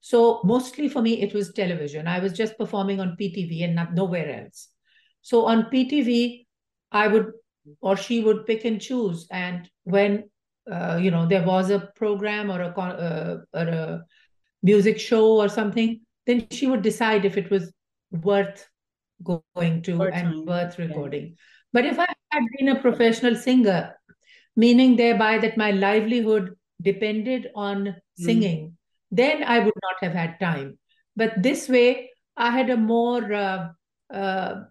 So, 0.01 0.41
mostly 0.45 0.89
for 0.89 1.03
me, 1.03 1.21
it 1.21 1.35
was 1.35 1.53
television. 1.53 2.07
I 2.07 2.21
was 2.21 2.33
just 2.33 2.57
performing 2.57 3.01
on 3.01 3.17
PTV 3.21 3.65
and 3.65 3.75
not, 3.75 3.95
nowhere 3.95 4.45
else. 4.45 4.69
So, 5.23 5.47
on 5.47 5.65
PTV, 5.65 6.47
I 6.91 7.09
would 7.09 7.33
or 7.81 7.97
she 7.97 8.21
would 8.21 8.47
pick 8.47 8.65
and 8.65 8.81
choose. 8.81 9.27
And 9.31 9.69
when 9.85 10.31
uh, 10.71 10.99
you 11.01 11.11
know 11.11 11.27
there 11.27 11.45
was 11.45 11.71
a 11.71 11.91
program 11.97 12.51
or 12.51 12.61
a 12.61 12.69
uh, 12.69 13.39
or 13.53 13.63
a 13.63 14.05
music 14.63 14.99
show 14.99 15.41
or 15.41 15.49
something, 15.49 16.01
then 16.27 16.47
she 16.51 16.67
would 16.67 16.83
decide 16.83 17.25
if 17.25 17.37
it 17.37 17.51
was 17.51 17.73
worth 18.11 18.67
going 19.23 19.83
to 19.83 20.03
and 20.03 20.47
worth 20.47 20.79
recording. 20.79 21.25
Yeah. 21.25 21.35
But 21.73 21.87
if 21.87 21.99
I 21.99 22.07
had 22.31 22.43
been 22.59 22.69
a 22.69 22.81
professional 22.81 23.37
singer, 23.37 23.95
meaning 24.57 24.97
thereby 24.97 25.39
that 25.39 25.57
my 25.57 25.71
livelihood 25.71 26.57
depended 26.83 27.49
on 27.55 27.85
mm. 27.85 28.73
Then 29.11 29.43
I 29.45 29.59
would 29.59 29.75
not 29.83 29.97
have 30.03 30.13
had 30.13 30.39
time. 30.41 30.79
But 31.17 31.43
this 31.43 31.69
way, 31.69 32.11
I 32.37 32.51
had 32.51 32.71
a 32.71 32.77
more 32.77 33.33
uh, 33.33 33.69
uh, 34.13 34.63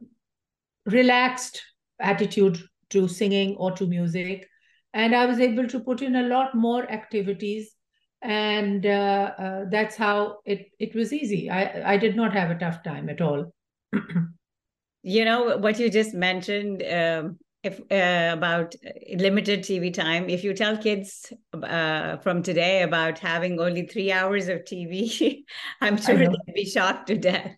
relaxed 0.86 1.62
attitude 2.00 2.60
to 2.92 3.08
singing 3.08 3.56
or 3.58 3.72
to 3.74 3.86
music. 3.86 4.48
And 4.94 5.16
I 5.16 5.26
was 5.26 5.40
able 5.40 5.68
to 5.68 5.80
put 5.80 6.02
in 6.02 6.16
a 6.16 6.28
lot 6.28 6.56
more 6.56 6.90
activities. 6.90 7.76
And 8.22 8.86
uh, 8.86 9.32
uh, 9.38 9.66
that's 9.70 9.96
how 9.96 10.38
it, 10.46 10.72
it 10.80 10.96
was 10.96 11.14
easy. 11.14 11.50
I, 11.50 11.94
I 11.94 11.98
did 11.98 12.16
not 12.16 12.34
have 12.34 12.50
a 12.50 12.58
tough 12.58 12.84
time 12.84 13.10
at 13.10 13.22
all. 13.22 13.54
you 15.04 15.26
know, 15.26 15.58
what 15.58 15.80
you 15.80 15.90
just 15.90 16.14
mentioned 16.14 16.84
um, 16.84 17.38
if 17.64 17.80
uh, 17.92 18.34
about 18.38 18.76
limited 19.14 19.62
TV 19.62 19.94
time, 19.94 20.30
if 20.30 20.44
you 20.44 20.54
tell 20.54 20.78
kids 20.78 21.32
uh, 21.62 22.18
from 22.18 22.42
today 22.42 22.84
about 22.84 23.20
having 23.20 23.60
only 23.60 23.86
three 23.86 24.12
hours 24.12 24.48
of 24.48 24.60
TV, 24.60 25.44
I'm 25.82 25.98
sure 25.98 26.18
they'd 26.18 26.54
be 26.54 26.66
shocked 26.66 27.08
to 27.08 27.18
death. 27.18 27.56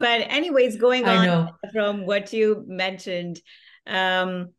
But 0.00 0.22
anyways, 0.28 0.76
going 0.76 1.06
on 1.06 1.50
from 1.72 2.06
what 2.06 2.32
you 2.32 2.64
mentioned, 2.66 3.40
um, 3.86 4.50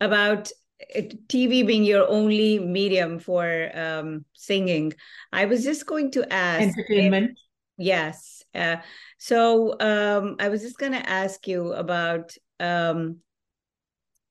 about 0.00 0.50
uh, 0.94 1.00
TV 1.28 1.66
being 1.66 1.84
your 1.84 2.08
only 2.08 2.58
medium 2.58 3.18
for 3.18 3.70
um, 3.74 4.24
singing. 4.34 4.92
I 5.32 5.46
was 5.46 5.64
just 5.64 5.86
going 5.86 6.10
to 6.12 6.32
ask. 6.32 6.62
Entertainment. 6.62 7.30
If, 7.32 7.36
yes. 7.78 8.42
Uh, 8.54 8.76
so 9.18 9.78
um, 9.80 10.36
I 10.38 10.48
was 10.48 10.62
just 10.62 10.78
going 10.78 10.92
to 10.92 11.08
ask 11.08 11.46
you 11.46 11.72
about. 11.72 12.32
Um, 12.58 13.20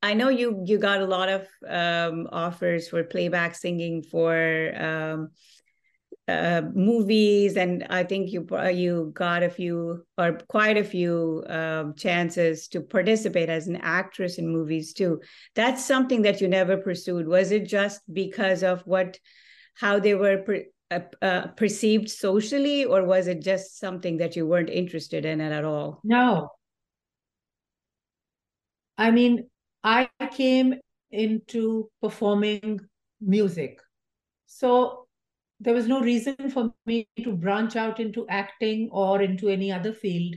I 0.02 0.14
know 0.14 0.30
you 0.30 0.64
you 0.66 0.78
got 0.78 1.02
a 1.02 1.06
lot 1.06 1.30
of 1.30 1.48
um, 1.68 2.28
offers 2.32 2.90
for 2.90 3.04
playback 3.04 3.56
singing 3.56 4.04
for 4.04 4.72
um, 4.76 5.30
uh, 6.28 6.62
movies, 6.74 7.58
and 7.58 7.86
I 7.90 8.04
think 8.04 8.32
you 8.32 8.48
you 8.72 9.12
got 9.14 9.44
a 9.44 9.50
few 9.50 10.06
or 10.18 10.40
quite 10.48 10.78
a 10.78 10.84
few 10.84 11.44
uh, 11.50 11.92
chances 11.98 12.68
to 12.70 12.82
participate 12.82 13.50
as 13.50 13.68
an 13.68 13.78
actress 13.78 14.38
in 14.38 14.48
movies 14.48 14.94
too. 14.94 15.22
That's 15.56 15.84
something 15.84 16.24
that 16.24 16.42
you 16.42 16.48
never 16.48 16.78
pursued. 16.78 17.28
Was 17.28 17.52
it 17.52 17.68
just 17.68 18.02
because 18.12 18.64
of 18.64 18.82
what 18.82 19.20
how 19.76 20.00
they 20.00 20.14
were 20.14 20.44
uh, 20.92 21.00
uh, 21.22 21.48
perceived 21.58 22.10
socially, 22.10 22.86
or 22.86 23.04
was 23.04 23.28
it 23.28 23.42
just 23.42 23.80
something 23.80 24.18
that 24.18 24.36
you 24.36 24.46
weren't 24.46 24.70
interested 24.70 25.26
in 25.26 25.42
at 25.42 25.66
all? 25.66 26.00
No. 26.04 26.50
I 28.98 29.12
mean, 29.12 29.50
I 29.86 30.10
came 30.32 30.74
into 31.12 31.92
performing 32.02 32.80
music. 33.22 33.80
So 34.48 35.08
there 35.60 35.76
was 35.76 35.88
no 35.88 36.02
reason 36.02 36.50
for 36.50 36.74
me 36.88 37.08
to 37.24 37.34
branch 37.34 37.76
out 37.76 38.00
into 38.00 38.28
acting 38.28 38.90
or 38.92 39.22
into 39.22 39.48
any 39.48 39.72
other 39.72 39.94
field. 39.94 40.34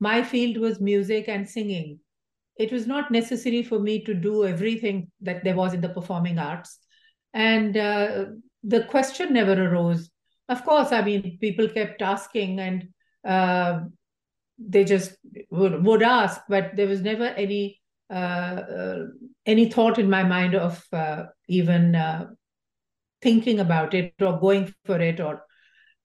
My 0.00 0.22
field 0.22 0.56
was 0.56 0.80
music 0.80 1.28
and 1.28 1.46
singing. 1.46 2.00
It 2.58 2.72
was 2.72 2.86
not 2.86 3.10
necessary 3.10 3.62
for 3.62 3.78
me 3.78 4.02
to 4.04 4.14
do 4.14 4.46
everything 4.46 5.10
that 5.20 5.44
there 5.44 5.54
was 5.54 5.74
in 5.74 5.82
the 5.82 5.90
performing 5.90 6.38
arts. 6.38 6.78
And 7.34 7.76
uh, 7.76 8.24
the 8.64 8.84
question 8.84 9.34
never 9.34 9.52
arose. 9.52 10.10
Of 10.48 10.64
course, 10.64 10.90
I 10.90 11.02
mean, 11.02 11.36
people 11.38 11.68
kept 11.68 12.00
asking 12.00 12.60
and 12.60 12.88
uh, 13.28 13.80
they 14.58 14.84
just 14.84 15.16
would, 15.50 15.84
would 15.84 16.02
ask, 16.02 16.40
but 16.48 16.76
there 16.76 16.88
was 16.88 17.02
never 17.02 17.26
any 17.26 17.78
any 18.10 19.68
thought 19.70 19.98
in 19.98 20.08
my 20.08 20.22
mind 20.22 20.54
of 20.54 20.84
uh, 20.92 21.24
even 21.48 21.94
uh, 21.94 22.26
thinking 23.22 23.60
about 23.60 23.94
it 23.94 24.14
or 24.20 24.38
going 24.38 24.72
for 24.84 25.00
it 25.00 25.20
or 25.20 25.42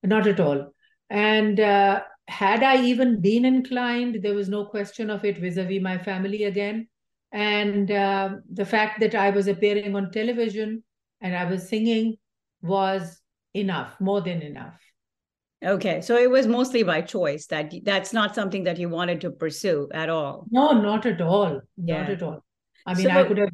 not 0.03 0.27
at 0.27 0.39
all. 0.39 0.74
And 1.10 1.60
uh, 1.60 2.01
had 2.27 2.63
I 2.63 2.84
even 2.84 3.22
been 3.22 3.46
inclined, 3.46 4.20
there 4.24 4.34
was 4.34 4.50
no 4.50 4.65
question 4.65 5.10
of 5.10 5.25
it 5.25 5.38
vis 5.38 5.58
a 5.58 5.63
vis 5.63 5.81
my 5.81 5.98
family 5.98 6.46
again. 6.46 6.88
And 7.31 7.91
uh, 7.91 8.36
the 8.51 8.65
fact 8.65 9.00
that 9.01 9.15
I 9.15 9.29
was 9.29 9.48
appearing 9.48 9.96
on 9.96 10.12
television 10.12 10.84
and 11.22 11.36
I 11.36 11.46
was 11.46 11.70
singing 11.70 12.17
was 12.62 13.22
enough, 13.53 13.96
more 14.00 14.22
than 14.22 14.41
enough. 14.41 14.79
Okay, 15.63 16.01
so 16.01 16.18
it 16.18 16.30
was 16.30 16.48
mostly 16.48 16.82
by 16.82 17.01
choice 17.01 17.46
that 17.48 17.72
that's 17.84 18.13
not 18.13 18.34
something 18.34 18.63
that 18.63 18.80
you 18.80 18.89
wanted 18.89 19.22
to 19.22 19.32
pursue 19.32 19.88
at 19.94 20.10
all. 20.10 20.48
No, 20.50 20.72
not 20.72 21.06
at 21.06 21.22
all. 21.22 21.62
Yeah. 21.77 22.01
Not 22.01 22.10
at 22.10 22.24
all. 22.24 22.44
I 22.86 22.96
mean, 22.96 23.06
so, 23.06 23.12
I 23.12 23.24
could 23.25 23.38
have 23.38 23.50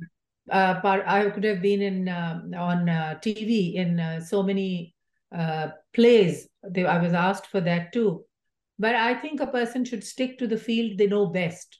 uh, 0.50 0.80
part, 0.80 1.04
I 1.06 1.30
could 1.30 1.44
have 1.44 1.62
been 1.62 1.82
in 1.82 2.08
uh, 2.08 2.42
on 2.58 2.88
uh, 2.88 3.20
TV 3.22 3.76
in 3.76 4.00
uh, 4.00 4.22
so 4.22 4.42
many 4.42 4.96
uh, 5.36 5.70
plays. 5.94 6.48
They, 6.64 6.86
I 6.86 7.02
was 7.02 7.14
asked 7.14 7.48
for 7.48 7.60
that 7.62 7.92
too. 7.92 8.24
But 8.80 8.96
I 8.96 9.16
think 9.16 9.42
a 9.42 9.48
person 9.48 9.84
should 9.84 10.04
stick 10.04 10.38
to 10.40 10.48
the 10.48 10.58
field 10.58 10.98
they 10.98 11.08
know 11.08 11.26
best. 11.28 11.80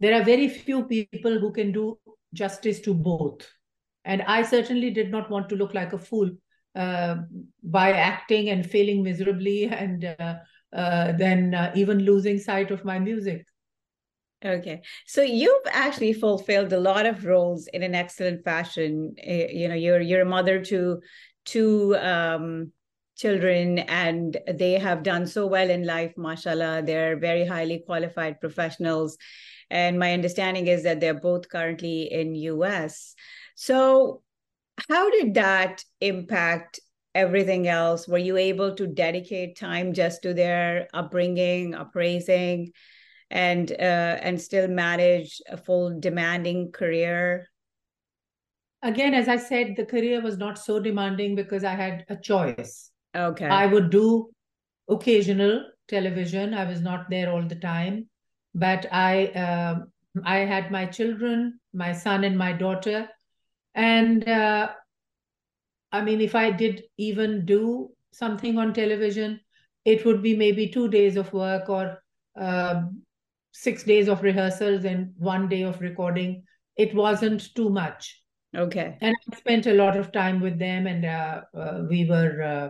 There 0.00 0.14
are 0.14 0.24
very 0.24 0.48
few 0.48 0.84
people 0.84 1.38
who 1.38 1.52
can 1.52 1.72
do 1.72 1.98
justice 2.32 2.80
to 2.80 2.94
both. 2.94 3.46
And 4.04 4.22
I 4.22 4.42
certainly 4.42 4.90
did 4.90 5.10
not 5.10 5.28
want 5.28 5.48
to 5.48 5.56
look 5.56 5.74
like 5.74 5.92
a 5.92 5.98
fool 5.98 6.30
by 6.74 7.92
acting 7.92 8.50
and 8.50 8.68
failing 8.68 9.02
miserably 9.02 9.64
and 9.66 10.02
then 10.72 11.70
even 11.74 11.98
losing 11.98 12.38
sight 12.38 12.70
of 12.70 12.84
my 12.84 12.98
music. 12.98 13.44
Okay. 14.44 14.82
So 15.06 15.22
you've 15.22 15.66
actually 15.72 16.12
fulfilled 16.12 16.72
a 16.72 16.78
lot 16.78 17.06
of 17.06 17.24
roles 17.24 17.66
in 17.66 17.82
an 17.82 17.94
excellent 17.94 18.44
fashion. 18.44 19.14
Eh, 19.18 19.48
you 19.50 19.68
know, 19.68 19.74
you're 19.74 20.00
you're 20.00 20.22
a 20.22 20.24
mother 20.24 20.62
to 20.66 21.00
two 21.44 21.96
um, 21.96 22.72
children 23.16 23.80
and 23.80 24.36
they 24.46 24.74
have 24.74 25.02
done 25.02 25.26
so 25.26 25.46
well 25.46 25.68
in 25.68 25.84
life, 25.84 26.12
mashallah. 26.16 26.82
They're 26.84 27.18
very 27.18 27.46
highly 27.46 27.82
qualified 27.84 28.40
professionals. 28.40 29.18
And 29.70 29.98
my 29.98 30.12
understanding 30.12 30.68
is 30.68 30.84
that 30.84 31.00
they're 31.00 31.20
both 31.20 31.48
currently 31.48 32.02
in 32.12 32.34
US. 32.36 33.16
So 33.56 34.22
how 34.88 35.10
did 35.10 35.34
that 35.34 35.82
impact 36.00 36.80
everything 37.14 37.68
else? 37.68 38.06
Were 38.06 38.18
you 38.18 38.36
able 38.36 38.74
to 38.76 38.86
dedicate 38.86 39.56
time 39.56 39.92
just 39.92 40.22
to 40.22 40.34
their 40.34 40.88
upbringing, 40.94 41.74
appraising? 41.74 42.72
and 43.30 43.72
uh, 43.72 44.16
and 44.22 44.40
still 44.40 44.68
manage 44.68 45.42
a 45.50 45.56
full 45.58 46.00
demanding 46.00 46.72
career 46.72 47.46
again 48.82 49.12
as 49.12 49.28
i 49.28 49.36
said 49.36 49.74
the 49.76 49.84
career 49.84 50.22
was 50.22 50.38
not 50.38 50.58
so 50.58 50.80
demanding 50.80 51.34
because 51.34 51.62
i 51.62 51.74
had 51.74 52.06
a 52.08 52.16
choice 52.16 52.90
okay 53.14 53.44
i 53.44 53.66
would 53.66 53.90
do 53.90 54.30
occasional 54.88 55.62
television. 55.88 56.54
I 56.54 56.64
was 56.64 56.80
not 56.80 57.10
there 57.10 57.32
all 57.32 57.46
the 57.46 57.56
time, 57.56 58.08
but 58.54 58.86
I 58.92 59.26
uh, 59.26 59.78
I 60.24 60.38
had 60.38 60.70
my 60.70 60.86
children, 60.86 61.60
my 61.72 61.92
son 61.92 62.24
and 62.24 62.36
my 62.36 62.52
daughter, 62.52 63.08
and 63.78 64.28
uh, 64.28 64.68
I 65.92 66.02
mean, 66.02 66.20
if 66.20 66.34
I 66.34 66.50
did 66.50 66.82
even 66.96 67.46
do 67.46 67.90
something 68.12 68.58
on 68.58 68.74
television, 68.74 69.40
it 69.84 70.04
would 70.04 70.20
be 70.20 70.36
maybe 70.36 70.68
two 70.68 70.88
days 70.88 71.16
of 71.16 71.32
work 71.32 71.68
or 71.68 72.02
uh, 72.38 72.82
six 73.52 73.84
days 73.84 74.08
of 74.08 74.22
rehearsals 74.22 74.84
and 74.84 75.12
one 75.16 75.48
day 75.48 75.62
of 75.62 75.80
recording. 75.80 76.42
It 76.76 76.92
wasn't 76.92 77.54
too 77.54 77.70
much. 77.70 78.20
Okay. 78.56 78.98
And 79.00 79.14
I 79.32 79.36
spent 79.36 79.66
a 79.66 79.74
lot 79.74 79.96
of 79.96 80.10
time 80.10 80.40
with 80.40 80.58
them, 80.58 80.88
and 80.88 81.04
uh, 81.04 81.42
uh, 81.56 81.82
we 81.88 82.04
were 82.04 82.42
uh, 82.42 82.68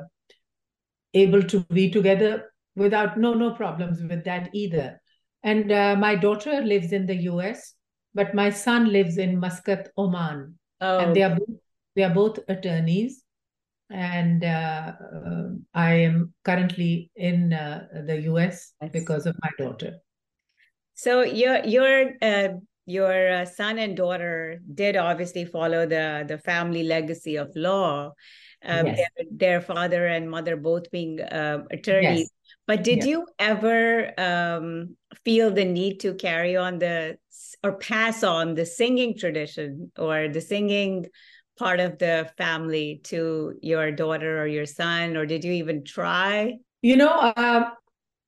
able 1.15 1.43
to 1.45 1.61
be 1.73 1.91
together 1.91 2.53
without 2.77 3.19
no 3.19 3.33
no 3.33 3.55
problems 3.55 4.03
with 4.03 4.25
that 4.25 4.51
either. 4.53 5.01
And 5.43 5.73
uh, 5.73 5.97
my 5.97 6.17
daughter 6.17 6.61
lives 6.61 6.93
in 6.93 7.07
the 7.07 7.17
U.S., 7.33 7.75
but 8.13 8.35
my 8.35 8.51
son 8.51 8.93
lives 8.93 9.17
in 9.17 9.41
Muscat, 9.41 9.89
Oman, 9.97 10.58
Oh, 10.81 10.99
and 10.99 11.17
they 11.17 11.23
are 11.23 11.37
both, 11.37 11.57
they 11.97 12.05
are 12.05 12.15
both 12.15 12.39
attorneys. 12.49 13.23
And 13.91 14.45
uh, 14.45 14.93
uh, 15.01 15.49
I 15.73 15.95
am 15.95 16.35
currently 16.45 17.11
in 17.17 17.53
uh, 17.55 17.89
the 18.07 18.21
U.S. 18.33 18.75
Because 18.93 19.25
of 19.25 19.35
my 19.41 19.51
daughter. 19.59 19.97
so 20.95 21.23
your 21.23 21.65
your 21.65 22.13
uh, 22.21 22.49
your 22.85 23.33
uh, 23.33 23.45
son 23.47 23.79
and 23.79 23.97
daughter 23.97 24.61
did 24.75 24.97
obviously 24.97 25.45
follow 25.45 25.87
the 25.87 26.25
the 26.29 26.39
family 26.39 26.83
legacy 26.83 27.37
of 27.37 27.49
law. 27.57 28.13
Um, 28.65 28.87
Yes. 28.87 28.99
their, 28.99 29.27
their 29.31 29.61
father 29.61 30.07
and 30.07 30.29
mother 30.29 30.57
both 30.57 30.91
being 30.91 31.21
uh, 31.21 31.63
attorneys. 31.71 32.19
Yes. 32.19 32.38
But 32.67 32.85
did 32.85 32.99
Yes. 32.99 33.07
you 33.07 33.27
ever 33.39 34.13
um, 34.19 34.97
feel 35.25 35.51
the 35.51 35.65
need 35.65 36.01
to 36.01 36.15
carry 36.15 36.57
on 36.57 36.79
the 36.79 37.19
or 37.65 37.79
pass 37.79 38.23
on 38.23 38.55
the 38.55 38.67
singing 38.67 39.17
tradition 39.17 39.91
or 39.99 40.29
the 40.29 40.41
singing 40.41 41.07
part 41.59 41.81
of 41.81 41.99
the 41.99 42.31
family 42.37 43.01
to 43.05 43.55
your 43.63 43.91
daughter 43.91 44.41
or 44.41 44.47
your 44.47 44.67
son, 44.67 45.17
or 45.17 45.27
did 45.27 45.45
you 45.45 45.53
even 45.53 45.85
try? 45.85 46.57
You 46.83 46.97
know, 46.97 47.09
uh, 47.09 47.71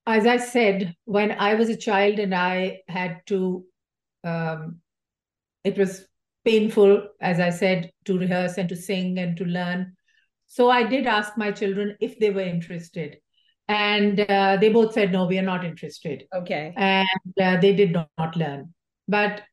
as 0.05 0.25
I 0.25 0.37
said, 0.37 0.95
when 1.05 1.31
I 1.31 1.53
was 1.53 1.69
a 1.69 1.77
child 1.77 2.19
and 2.19 2.35
I 2.35 2.81
had 2.87 3.21
to, 3.27 3.63
um, 4.23 4.81
it 5.63 5.77
was 5.77 6.05
painful, 6.43 7.07
as 7.21 7.39
I 7.39 7.51
said, 7.51 7.91
to 8.05 8.17
rehearse 8.17 8.57
and 8.57 8.67
to 8.69 8.75
sing 8.75 9.19
and 9.19 9.37
to 9.37 9.45
learn. 9.45 9.95
So 10.47 10.69
I 10.69 10.83
did 10.83 11.07
ask 11.07 11.37
my 11.37 11.51
children 11.51 11.95
if 12.01 12.19
they 12.19 12.31
were 12.31 12.41
interested. 12.41 13.17
And 13.71 14.19
uh, 14.19 14.57
they 14.59 14.67
both 14.67 14.91
said, 14.91 15.13
no, 15.13 15.27
we 15.27 15.39
are 15.39 15.49
not 15.53 15.63
interested. 15.63 16.25
Okay. 16.35 16.73
And 16.75 17.07
uh, 17.41 17.55
they 17.61 17.73
did 17.73 17.93
not, 17.93 18.09
not 18.17 18.35
learn. 18.35 18.73
But 19.07 19.43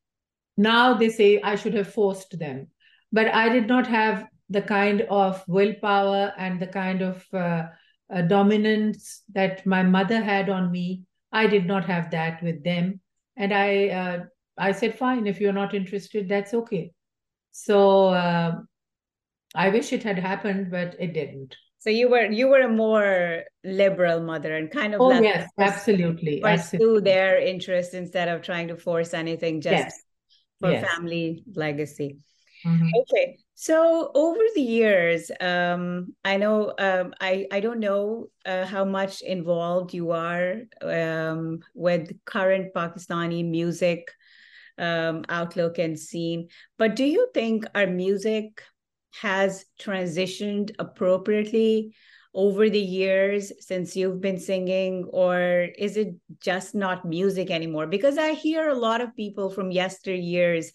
now 0.57 0.95
they 0.95 1.09
say 1.09 1.41
I 1.41 1.55
should 1.55 1.75
have 1.75 1.93
forced 1.93 2.37
them. 2.37 2.67
But 3.13 3.29
I 3.29 3.49
did 3.49 3.69
not 3.69 3.87
have 3.87 4.27
the 4.51 4.63
kind 4.63 5.03
of 5.03 5.45
willpower 5.47 6.33
and 6.37 6.59
the 6.59 6.67
kind 6.67 7.01
of 7.01 7.25
uh, 7.33 7.67
uh, 8.13 8.23
dominance 8.23 9.23
that 9.35 9.65
my 9.65 9.85
mother 9.85 10.21
had 10.21 10.51
on 10.51 10.73
me. 10.73 11.05
I 11.31 11.47
did 11.47 11.67
not 11.67 11.85
have 11.85 12.11
that 12.11 12.43
with 12.43 12.65
them. 12.65 13.01
And 13.37 13.55
I, 13.55 13.89
uh, 13.89 14.19
I 14.59 14.73
said, 14.73 14.99
fine, 14.99 15.29
if 15.29 15.41
you're 15.41 15.53
not 15.53 15.75
interested, 15.75 16.29
that's 16.29 16.55
okay. 16.55 16.91
So 17.53 18.09
uh, 18.09 18.57
I 19.55 19.69
wish 19.69 19.93
it 19.93 20.03
had 20.03 20.19
happened, 20.19 20.73
but 20.73 20.97
it 20.99 21.13
didn't. 21.15 21.55
So 21.80 21.90
you 21.90 22.08
were 22.11 22.26
you 22.30 22.49
were 22.49 22.61
a 22.62 22.68
more 22.68 23.44
liberal 23.64 24.20
mother 24.20 24.54
and 24.54 24.70
kind 24.70 24.94
of 24.94 25.00
Oh, 25.00 25.23
yes, 25.23 25.49
absolutely. 25.58 26.42
pursue 26.42 27.00
their 27.00 27.38
interest 27.38 27.95
instead 27.95 28.28
of 28.28 28.43
trying 28.43 28.69
to 28.69 28.76
force 28.76 29.14
anything 29.14 29.60
just 29.60 29.84
Yes. 29.84 30.02
for 30.60 30.73
Yes. 30.73 30.84
family 30.91 31.45
legacy. 31.54 32.19
Mhm. 32.67 32.91
Okay, 32.97 33.38
so 33.54 34.10
over 34.14 34.41
the 34.54 34.60
years, 34.62 35.30
um, 35.41 36.14
I 36.25 36.36
know 36.36 36.75
um, 36.78 37.14
I 37.21 37.47
I 37.52 37.60
don't 37.60 37.78
know 37.78 38.26
uh, 38.45 38.67
how 38.67 38.84
much 38.84 39.23
involved 39.23 39.95
you 39.95 40.10
are 40.10 40.62
um, 40.82 41.60
with 41.75 42.12
current 42.25 42.75
Pakistani 42.75 43.49
music 43.49 44.10
um, 44.78 45.25
outlook 45.28 45.78
and 45.78 45.99
scene, 45.99 46.49
but 46.76 46.97
do 46.97 47.04
you 47.04 47.28
think 47.34 47.64
our 47.75 47.86
music 47.86 48.62
has 49.12 49.64
transitioned 49.80 50.73
appropriately 50.78 51.94
over 52.34 52.68
the 52.68 52.80
years 52.80 53.52
since 53.58 53.97
you've 53.97 54.21
been 54.21 54.38
singing, 54.38 55.04
or 55.12 55.68
is 55.78 55.97
it 55.97 56.14
just 56.40 56.75
not 56.75 57.04
music 57.04 57.50
anymore? 57.50 57.86
Because 57.86 58.18
I 58.18 58.34
hear 58.34 58.68
a 58.68 58.78
lot 58.78 59.00
of 59.00 59.16
people 59.16 59.50
from 59.50 59.71
yesteryears 59.71 60.66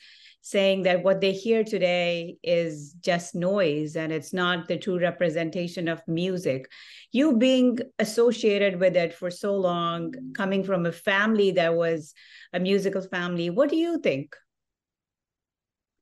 saying 0.41 0.83
that 0.83 1.03
what 1.03 1.21
they 1.21 1.31
hear 1.31 1.63
today 1.63 2.35
is 2.43 2.93
just 2.99 3.33
noise 3.33 3.95
and 3.95 4.11
it's 4.11 4.33
not 4.33 4.67
the 4.67 4.77
true 4.77 4.99
representation 4.99 5.87
of 5.87 6.01
music. 6.05 6.69
You 7.13 7.37
being 7.37 7.79
associated 7.97 8.77
with 8.77 8.97
it 8.97 9.13
for 9.13 9.31
so 9.31 9.55
long, 9.55 10.13
coming 10.35 10.65
from 10.65 10.85
a 10.85 10.91
family 10.91 11.51
that 11.51 11.75
was 11.75 12.13
a 12.51 12.59
musical 12.59 13.01
family, 13.01 13.51
what 13.51 13.69
do 13.69 13.77
you 13.77 13.99
think? 13.99 14.35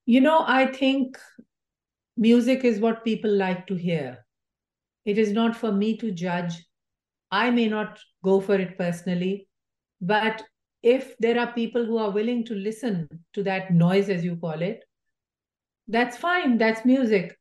You 0.07 0.21
know, 0.21 0.43
I 0.45 0.65
think 0.65 1.19
music 2.17 2.63
is 2.63 2.79
what 2.79 3.03
people 3.03 3.31
like 3.31 3.67
to 3.67 3.75
hear. 3.75 4.25
It 5.05 5.17
is 5.17 5.31
not 5.31 5.55
for 5.55 5.71
me 5.71 5.97
to 5.97 6.11
judge. 6.11 6.53
I 7.31 7.49
may 7.49 7.67
not 7.67 7.99
go 8.23 8.39
for 8.39 8.55
it 8.55 8.77
personally, 8.77 9.47
but 10.01 10.43
if 10.83 11.17
there 11.17 11.39
are 11.39 11.53
people 11.53 11.85
who 11.85 11.97
are 11.97 12.11
willing 12.11 12.43
to 12.45 12.55
listen 12.55 13.07
to 13.33 13.43
that 13.43 13.71
noise, 13.71 14.09
as 14.09 14.23
you 14.23 14.35
call 14.35 14.61
it, 14.61 14.83
that's 15.87 16.17
fine. 16.17 16.57
That's 16.57 16.85
music. 16.85 17.37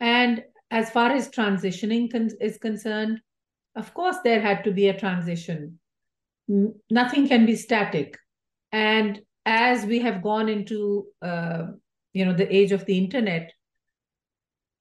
And 0.00 0.42
as 0.70 0.90
far 0.90 1.10
as 1.10 1.28
transitioning 1.30 2.10
con- 2.10 2.30
is 2.40 2.58
concerned, 2.58 3.20
of 3.76 3.92
course, 3.94 4.16
there 4.24 4.40
had 4.40 4.64
to 4.64 4.72
be 4.72 4.88
a 4.88 4.98
transition. 4.98 5.78
N- 6.48 6.74
Nothing 6.90 7.28
can 7.28 7.46
be 7.46 7.56
static. 7.56 8.16
And 8.72 9.20
as 9.46 9.84
we 9.86 10.00
have 10.00 10.22
gone 10.22 10.48
into, 10.48 11.06
uh, 11.22 11.66
you 12.12 12.24
know, 12.24 12.32
the 12.34 12.54
age 12.54 12.72
of 12.72 12.84
the 12.86 12.96
internet, 12.98 13.52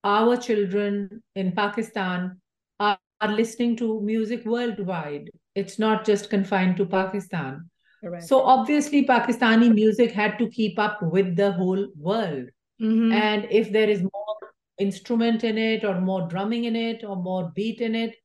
our 0.04 0.38
children 0.38 1.22
in 1.36 1.52
Pakistan 1.54 2.42
are, 2.80 2.98
are 3.22 3.32
listening 3.32 3.76
to 3.78 4.02
music 4.02 4.46
worldwide. 4.46 5.30
It's 5.56 5.80
not 5.80 6.06
just 6.06 6.30
confined 6.30 6.78
to 6.78 6.86
Pakistan. 6.86 7.70
Correct. 8.04 8.26
So 8.26 8.42
obviously, 8.42 9.06
Pakistani 9.06 9.74
music 9.74 10.12
had 10.12 10.38
to 10.40 10.50
keep 10.50 10.78
up 10.78 11.02
with 11.02 11.36
the 11.36 11.52
whole 11.52 11.88
world. 11.98 12.50
Mhm. 12.82 13.14
And 13.14 13.48
if 13.50 13.72
there 13.72 13.90
is 13.90 14.02
more 14.02 14.38
instrument 14.78 15.44
in 15.44 15.58
it, 15.58 15.86
or 15.86 16.02
more 16.02 16.28
drumming 16.28 16.66
in 16.66 16.76
it, 16.76 17.04
or 17.04 17.16
more 17.16 17.52
beat 17.56 17.80
in 17.80 17.96
it, 17.96 18.16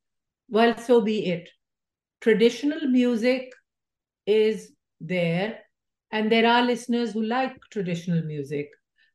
well, 0.49 0.77
so 0.77 0.99
be 1.01 1.27
it. 1.27 1.49
Traditional 2.21 2.87
music 2.87 3.53
is 4.25 4.73
there, 4.99 5.59
and 6.11 6.31
there 6.31 6.45
are 6.45 6.65
listeners 6.65 7.13
who 7.13 7.23
like 7.23 7.55
traditional 7.69 8.23
music. 8.23 8.69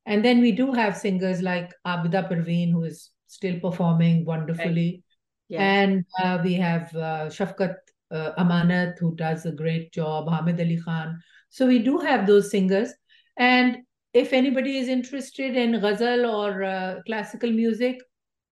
And 0.07 0.25
then 0.25 0.41
we 0.41 0.53
do 0.53 0.73
have 0.73 0.97
singers 0.97 1.41
like 1.41 1.73
Abida 1.87 2.29
Parveen, 2.29 2.71
who 2.71 2.85
is 2.85 3.11
still 3.27 3.59
performing 3.61 4.25
wonderfully. 4.25 5.03
Yes. 5.49 5.61
And 5.61 6.05
uh, 6.23 6.41
we 6.43 6.55
have 6.55 6.95
uh, 6.95 7.27
Shafqat 7.27 7.77
uh, 8.11 8.33
Amanat, 8.39 8.99
who 8.99 9.15
does 9.15 9.47
a 9.47 9.53
great 9.53 9.93
job, 9.93 10.29
Hamid 10.29 10.61
Ali 10.61 10.81
Khan. 10.85 11.21
So 11.51 11.67
we 11.67 11.79
do 11.79 11.99
have 11.99 12.27
those 12.27 12.51
singers. 12.51 12.93
And 13.37 13.79
if 14.13 14.33
anybody 14.33 14.79
is 14.79 14.89
interested 14.89 15.57
in 15.57 15.81
ghazal 15.81 16.27
or 16.27 16.63
uh, 16.63 17.01
classical 17.07 17.51
music, 17.51 18.01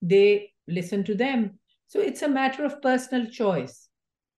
they 0.01 0.53
listen 0.67 1.05
to 1.05 1.15
them. 1.15 1.59
So 1.87 2.01
it's 2.01 2.23
a 2.23 2.29
matter 2.29 2.65
of 2.65 2.83
personal 2.83 3.27
choice. 3.27 3.88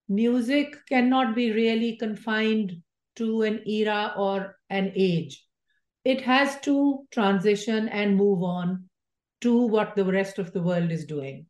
Music 0.08 0.76
cannot 0.88 1.34
be 1.34 1.52
really 1.52 1.96
confined 1.96 2.82
to 3.16 3.42
an 3.42 3.66
era 3.66 4.12
or 4.16 4.56
an 4.68 4.92
age. 4.94 5.44
It 6.04 6.20
has 6.22 6.60
to 6.60 7.06
transition 7.10 7.88
and 7.88 8.16
move 8.16 8.42
on 8.42 8.88
to 9.40 9.66
what 9.66 9.96
the 9.96 10.04
rest 10.04 10.38
of 10.38 10.52
the 10.52 10.62
world 10.62 10.90
is 10.90 11.04
doing. 11.06 11.46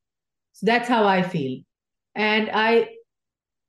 So 0.53 0.67
that's 0.67 0.89
how 0.89 1.07
I 1.07 1.23
feel. 1.23 1.61
And 2.15 2.51
I 2.53 2.89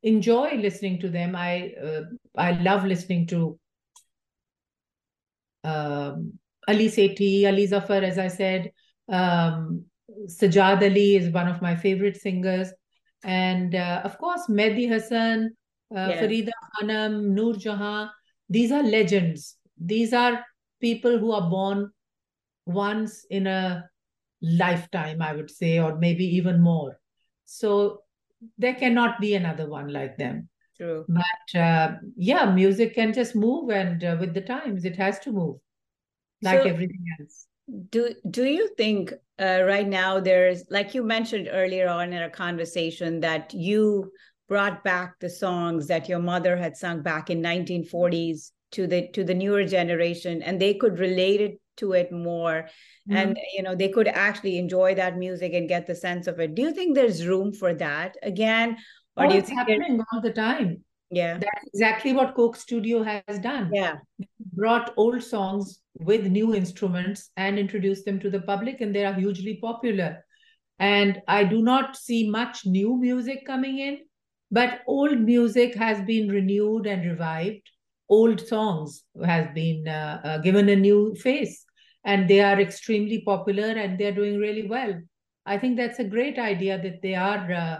enjoy 0.04 0.56
listening 0.56 1.00
to 1.00 1.10
them. 1.10 1.36
I 1.36 1.74
uh, 1.84 2.02
I 2.38 2.52
love 2.52 2.86
listening 2.86 3.26
to 3.28 3.60
um, 5.63 6.34
Ali 6.67 6.89
Sethi, 6.89 7.45
Ali 7.45 7.65
Zafar, 7.65 8.04
as 8.04 8.19
I 8.19 8.28
said. 8.28 8.71
Um, 9.10 9.86
Sajjad 10.28 10.84
Ali 10.84 11.15
is 11.15 11.30
one 11.34 11.48
of 11.48 11.62
my 11.62 11.76
favorite 11.76 12.17
singers. 12.17 12.71
And 13.24 13.74
uh, 13.74 14.02
of 14.04 14.17
course, 14.19 14.41
Mehdi 14.48 14.88
Hassan, 14.88 15.56
uh. 15.95 16.12
Farida 16.12 16.52
Khanam, 16.76 17.30
Noor 17.30 17.56
Jahan. 17.56 18.10
These 18.50 18.71
are 18.71 18.84
legends. 18.84 19.58
These 19.78 20.13
are 20.13 20.45
people 20.80 21.18
who 21.18 21.32
are 21.32 21.50
born 21.50 21.92
once 22.66 23.26
in 23.30 23.48
a 23.48 23.90
lifetime, 24.42 25.22
I 25.22 25.34
would 25.34 25.50
say, 25.50 25.80
or 25.80 25.98
maybe 25.98 26.26
even 26.36 26.62
more. 26.62 27.00
So 27.46 28.02
there 28.58 28.76
cannot 28.76 29.20
be 29.20 29.36
another 29.36 29.70
one 29.70 29.88
like 29.88 30.18
them. 30.18 30.50
True. 30.78 31.06
But 31.08 31.60
uh, 31.60 31.94
yeah, 32.18 32.52
music 32.52 32.96
can 32.96 33.14
just 33.14 33.36
move, 33.36 33.70
and 33.70 34.04
uh, 34.04 34.18
with 34.20 34.34
the 34.34 34.42
times, 34.42 34.84
it 34.84 34.98
has 34.98 35.20
to 35.20 35.32
move, 35.32 35.58
like 36.42 36.64
so, 36.64 36.68
everything 36.68 37.06
else. 37.20 37.48
Do 37.92 38.14
Do 38.30 38.44
you 38.44 38.70
think 38.76 39.14
uh, 39.40 39.62
right 39.66 39.88
now 39.88 40.20
there's, 40.20 40.64
like 40.70 40.94
you 40.94 41.04
mentioned 41.04 41.50
earlier 41.52 41.88
on 41.88 42.12
in 42.12 42.22
our 42.22 42.30
conversation, 42.30 43.22
that 43.22 43.54
you 43.54 44.12
brought 44.50 44.84
back 44.84 45.18
the 45.20 45.30
songs 45.30 45.88
that 45.88 46.10
your 46.10 46.20
mother 46.20 46.58
had 46.58 46.76
sung 46.76 47.02
back 47.02 47.30
in 47.30 47.42
1940s 47.42 48.52
to 48.71 48.88
the 48.88 49.08
to 49.10 49.23
the 49.23 49.34
newer 49.34 49.63
generation, 49.63 50.41
and 50.41 50.60
they 50.60 50.73
could 50.73 50.99
relate 50.99 51.41
it 51.41 51.60
to 51.78 51.93
it 51.93 52.12
more. 52.12 52.69
Mm-hmm. 53.08 53.17
and 53.17 53.38
you 53.56 53.62
know 53.62 53.75
they 53.75 53.89
could 53.89 54.08
actually 54.08 54.58
enjoy 54.58 54.95
that 54.95 55.17
music 55.17 55.54
and 55.54 55.69
get 55.69 55.86
the 55.86 55.95
sense 55.95 56.25
of 56.25 56.39
it. 56.39 56.56
Do 56.56 56.63
you 56.63 56.73
think 56.73 56.95
there's 56.95 57.28
room 57.28 57.54
for 57.54 57.73
that 57.75 58.15
again? 58.23 58.78
Or 59.15 59.25
oh, 59.25 59.30
do 59.30 59.36
you 59.36 59.39
it's 59.41 59.49
happening 59.49 60.01
all 60.12 60.21
the 60.21 60.34
time. 60.34 60.84
Yeah. 61.12 61.38
That's 61.38 61.67
exactly 61.73 62.13
what 62.13 62.36
coke 62.36 62.56
studio 62.56 63.04
has 63.04 63.39
done. 63.39 63.69
Yeah. 63.71 63.97
Brought 64.54 64.93
old 64.97 65.21
songs 65.21 65.80
with 65.99 66.25
new 66.25 66.56
instruments 66.56 67.30
and 67.38 67.60
introduced 67.60 68.06
them 68.06 68.19
to 68.21 68.30
the 68.30 68.41
public 68.41 68.82
and 68.82 68.93
they 68.93 69.06
are 69.06 69.13
hugely 69.13 69.60
popular. 69.62 70.25
And 70.80 71.21
i 71.28 71.43
do 71.45 71.62
not 71.62 71.95
see 71.95 72.30
much 72.30 72.65
new 72.65 72.97
music 72.97 73.45
coming 73.45 73.78
in 73.80 73.99
but 74.51 74.82
old 74.88 75.19
music 75.19 75.73
has 75.75 76.01
been 76.06 76.28
renewed 76.28 76.86
and 76.86 77.06
revived 77.10 77.69
old 78.10 78.39
songs 78.39 79.04
has 79.24 79.48
been 79.54 79.88
uh, 79.88 80.22
uh, 80.24 80.38
given 80.39 80.70
a 80.70 80.76
new 80.76 81.15
face. 81.15 81.63
And 82.04 82.30
they 82.30 82.41
are 82.41 82.60
extremely 82.60 83.22
popular 83.22 83.65
and 83.65 84.00
they're 84.00 84.12
doing 84.12 84.38
really 84.38 84.68
well. 84.68 84.94
I 85.46 85.58
think 85.58 85.78
that's 85.78 86.00
a 86.00 86.04
great 86.04 86.38
idea 86.38 86.82
that 86.82 87.02
they 87.02 87.15
are 87.15 87.52
uh, 87.52 87.80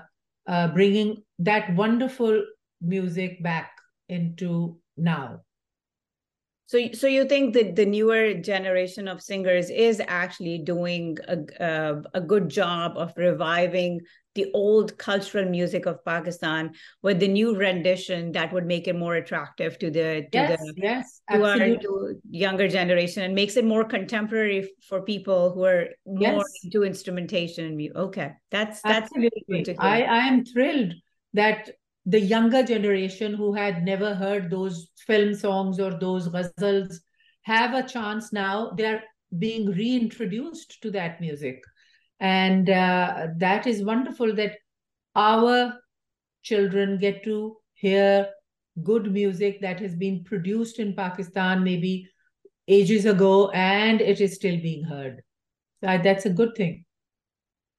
uh, 0.52 0.68
bringing 0.70 1.24
that 1.40 1.76
wonderful 1.76 2.44
music 2.82 3.42
back 3.44 3.72
into 4.10 4.80
now 4.98 5.45
so, 6.68 6.80
so 6.94 7.08
you 7.08 7.26
think 7.26 7.54
that 7.54 7.76
the 7.76 7.86
newer 7.86 8.34
generation 8.34 9.08
of 9.08 9.22
singers 9.22 9.70
is 9.70 10.02
actually 10.08 10.60
doing 10.60 11.18
a, 11.28 11.38
a, 11.60 12.02
a 12.16 12.22
good 12.22 12.50
job 12.50 12.98
of 12.98 13.14
reviving 13.16 14.02
the 14.34 14.52
old 14.54 14.98
cultural 14.98 15.50
music 15.50 15.86
of 15.86 16.04
Pakistan 16.04 16.74
with 17.02 17.20
the 17.20 17.28
new 17.28 17.56
rendition 17.56 18.32
that 18.34 18.52
would 18.52 18.66
make 18.66 18.88
it 18.88 18.96
more 18.96 19.16
attractive 19.16 19.80
to 19.80 19.90
the 19.90 20.28
to 20.32 20.38
yes, 20.38 20.60
the 20.60 20.74
yes, 20.76 21.22
to 21.32 21.44
our 21.44 21.58
to 21.58 22.20
younger 22.30 22.68
generation 22.68 23.24
and 23.24 23.34
makes 23.34 23.56
it 23.56 23.64
more 23.64 23.86
contemporary 23.86 24.70
for 24.90 25.02
people 25.02 25.54
who 25.54 25.64
are 25.64 25.88
more 26.06 26.20
yes. 26.20 26.44
into 26.64 26.84
instrumentation. 26.84 27.80
Okay, 27.96 28.34
that's 28.52 28.82
that's 28.82 29.10
absolutely. 29.16 29.76
I 29.80 30.02
I 30.02 30.20
am 30.28 30.44
thrilled 30.44 30.94
that 31.34 31.70
the 32.06 32.20
younger 32.20 32.64
generation 32.64 33.34
who 33.34 33.54
had 33.54 33.84
never 33.84 34.14
heard 34.14 34.50
those 34.50 34.90
film 35.08 35.34
songs 35.34 35.80
or 35.80 36.00
those 36.00 36.30
ghazals 36.30 36.98
have 37.44 37.74
a 37.74 37.88
chance 37.88 38.32
now. 38.32 38.72
They're 38.78 39.04
being 39.38 39.72
reintroduced 39.72 40.82
to 40.82 40.92
that 40.92 41.20
music 41.20 41.62
and 42.20 42.70
uh, 42.70 43.28
that 43.38 43.68
is 43.68 43.84
wonderful 43.84 44.34
that 44.36 44.58
our 45.16 45.74
children 46.44 46.98
get 46.98 47.24
to 47.24 47.58
hear 47.74 48.30
good 48.84 49.12
music 49.12 49.62
that 49.62 49.80
has 49.80 49.96
been 49.96 50.24
produced 50.24 50.80
in 50.80 50.96
Pakistan 50.96 51.64
maybe 51.64 52.08
ages 52.68 53.06
ago 53.06 53.50
and 53.52 54.02
it 54.02 54.22
is 54.22 54.36
still 54.36 54.58
being 54.58 54.84
heard. 54.84 55.22
Uh, 55.86 55.98
that's 55.98 56.26
a 56.26 56.30
good 56.30 56.56
thing. 56.56 56.85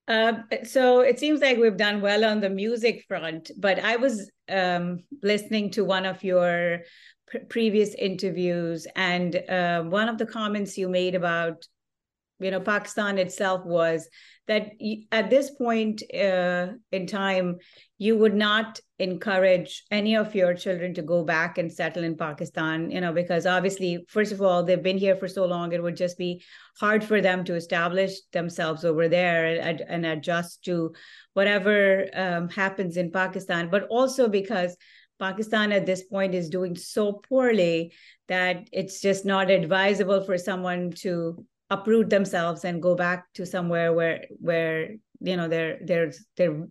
Uh, 0.09 0.35
so 0.65 1.01
it 1.01 1.19
seems 1.19 1.41
like 1.41 1.59
we've 1.59 1.77
done 1.77 2.01
well 2.01 2.25
on 2.25 2.41
the 2.41 2.51
music 2.51 3.05
front, 3.09 3.51
but 3.59 3.81
I 3.81 3.97
was 3.97 4.31
um, 4.49 5.01
listening 5.23 5.71
to 5.73 5.85
one 5.85 6.07
of 6.07 6.23
your 6.23 6.83
previous 7.49 7.93
interviews, 7.95 8.87
and 8.95 9.35
uh, 9.49 9.83
one 9.83 10.09
of 10.09 10.19
the 10.19 10.27
comments 10.27 10.79
you 10.79 10.89
made 10.89 11.17
about 11.17 11.67
you 12.39 12.51
know 12.51 12.61
pakistan 12.61 13.19
itself 13.19 13.65
was 13.65 14.09
that 14.49 14.73
at 15.13 15.31
this 15.31 15.51
point 15.51 16.03
uh, 16.15 16.69
in 16.93 17.07
time 17.07 17.57
you 17.99 18.17
would 18.17 18.35
not 18.35 18.79
encourage 18.99 19.85
any 19.91 20.17
of 20.17 20.35
your 20.35 20.55
children 20.55 20.95
to 20.95 21.03
go 21.03 21.25
back 21.25 21.59
and 21.59 21.73
settle 21.73 22.05
in 22.05 22.17
pakistan 22.17 22.91
you 22.91 23.01
know 23.01 23.13
because 23.13 23.45
obviously 23.47 24.05
first 24.09 24.33
of 24.33 24.41
all 24.41 24.63
they've 24.63 24.83
been 24.83 24.99
here 24.99 25.17
for 25.17 25.29
so 25.29 25.45
long 25.45 25.73
it 25.73 25.83
would 25.83 25.97
just 25.97 26.17
be 26.17 26.43
hard 26.81 27.03
for 27.03 27.21
them 27.21 27.45
to 27.45 27.55
establish 27.55 28.13
themselves 28.33 28.85
over 28.85 29.09
there 29.09 29.61
and, 29.61 29.81
and 29.81 30.07
adjust 30.07 30.65
to 30.65 30.93
whatever 31.35 32.07
um, 32.15 32.49
happens 32.49 32.97
in 32.97 33.11
pakistan. 33.11 33.69
But 33.71 33.87
also 33.89 34.29
because 34.29 34.77
Pakistan 35.19 35.73
at 35.73 35.87
this 35.87 36.03
point 36.03 36.35
is 36.35 36.51
doing 36.51 36.77
so 36.77 37.21
poorly 37.29 37.93
that 38.29 38.69
it's 38.73 39.01
just 39.01 39.25
not 39.25 39.51
advisable 39.51 40.23
for 40.23 40.37
someone 40.37 40.91
to 40.91 41.45
uproot 41.71 42.11
themselves 42.11 42.65
and 42.65 42.83
go 42.83 42.95
back 42.95 43.27
to 43.35 43.45
somewhere 43.45 43.93
where 43.93 44.25
where 44.41 44.91
you 45.21 45.37
know 45.37 45.49
there 45.49 45.79
there's 45.85 46.25
there 46.37 46.69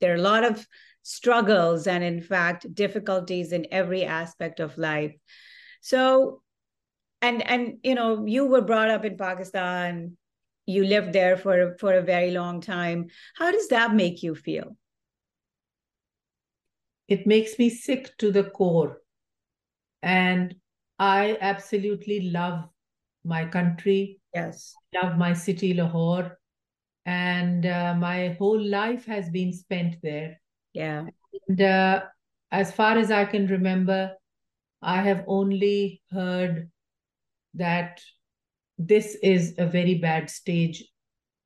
there 0.00 0.12
are 0.12 0.16
a 0.16 0.30
lot 0.32 0.44
of 0.44 0.66
struggles 1.02 1.86
and 1.86 2.04
in 2.04 2.20
fact 2.20 2.72
difficulties 2.74 3.52
in 3.52 3.66
every 3.70 4.04
aspect 4.04 4.60
of 4.60 4.76
life. 4.78 5.14
So 5.80 6.42
and 7.22 7.48
and 7.48 7.78
you 7.82 7.94
know 7.94 8.26
you 8.26 8.46
were 8.46 8.62
brought 8.62 8.90
up 8.90 9.04
in 9.04 9.16
pakistan. 9.16 10.16
You 10.66 10.84
lived 10.84 11.12
there 11.12 11.36
for 11.36 11.76
for 11.78 11.94
a 11.94 12.02
very 12.02 12.32
long 12.32 12.60
time. 12.60 13.06
How 13.36 13.50
does 13.50 13.68
that 13.68 13.94
make 13.94 14.22
you 14.22 14.34
feel? 14.34 14.76
It 17.08 17.26
makes 17.26 17.58
me 17.58 17.70
sick 17.70 18.16
to 18.18 18.32
the 18.32 18.44
core. 18.44 18.98
And 20.02 20.54
i 20.98 21.36
absolutely 21.40 22.30
love 22.30 22.68
my 23.22 23.44
country 23.44 24.18
Yes. 24.36 24.74
Love 25.02 25.16
my 25.16 25.32
city, 25.32 25.72
Lahore. 25.72 26.38
And 27.06 27.64
uh, 27.64 27.94
my 27.94 28.36
whole 28.38 28.62
life 28.62 29.06
has 29.06 29.30
been 29.30 29.52
spent 29.52 29.96
there. 30.02 30.38
Yeah. 30.74 31.06
And 31.48 31.62
uh, 31.62 32.02
as 32.52 32.70
far 32.70 32.98
as 32.98 33.10
I 33.10 33.24
can 33.24 33.46
remember, 33.46 34.12
I 34.82 35.00
have 35.00 35.24
only 35.26 36.02
heard 36.10 36.70
that 37.54 38.02
this 38.76 39.16
is 39.22 39.54
a 39.56 39.66
very 39.66 39.94
bad 39.94 40.28
stage. 40.28 40.84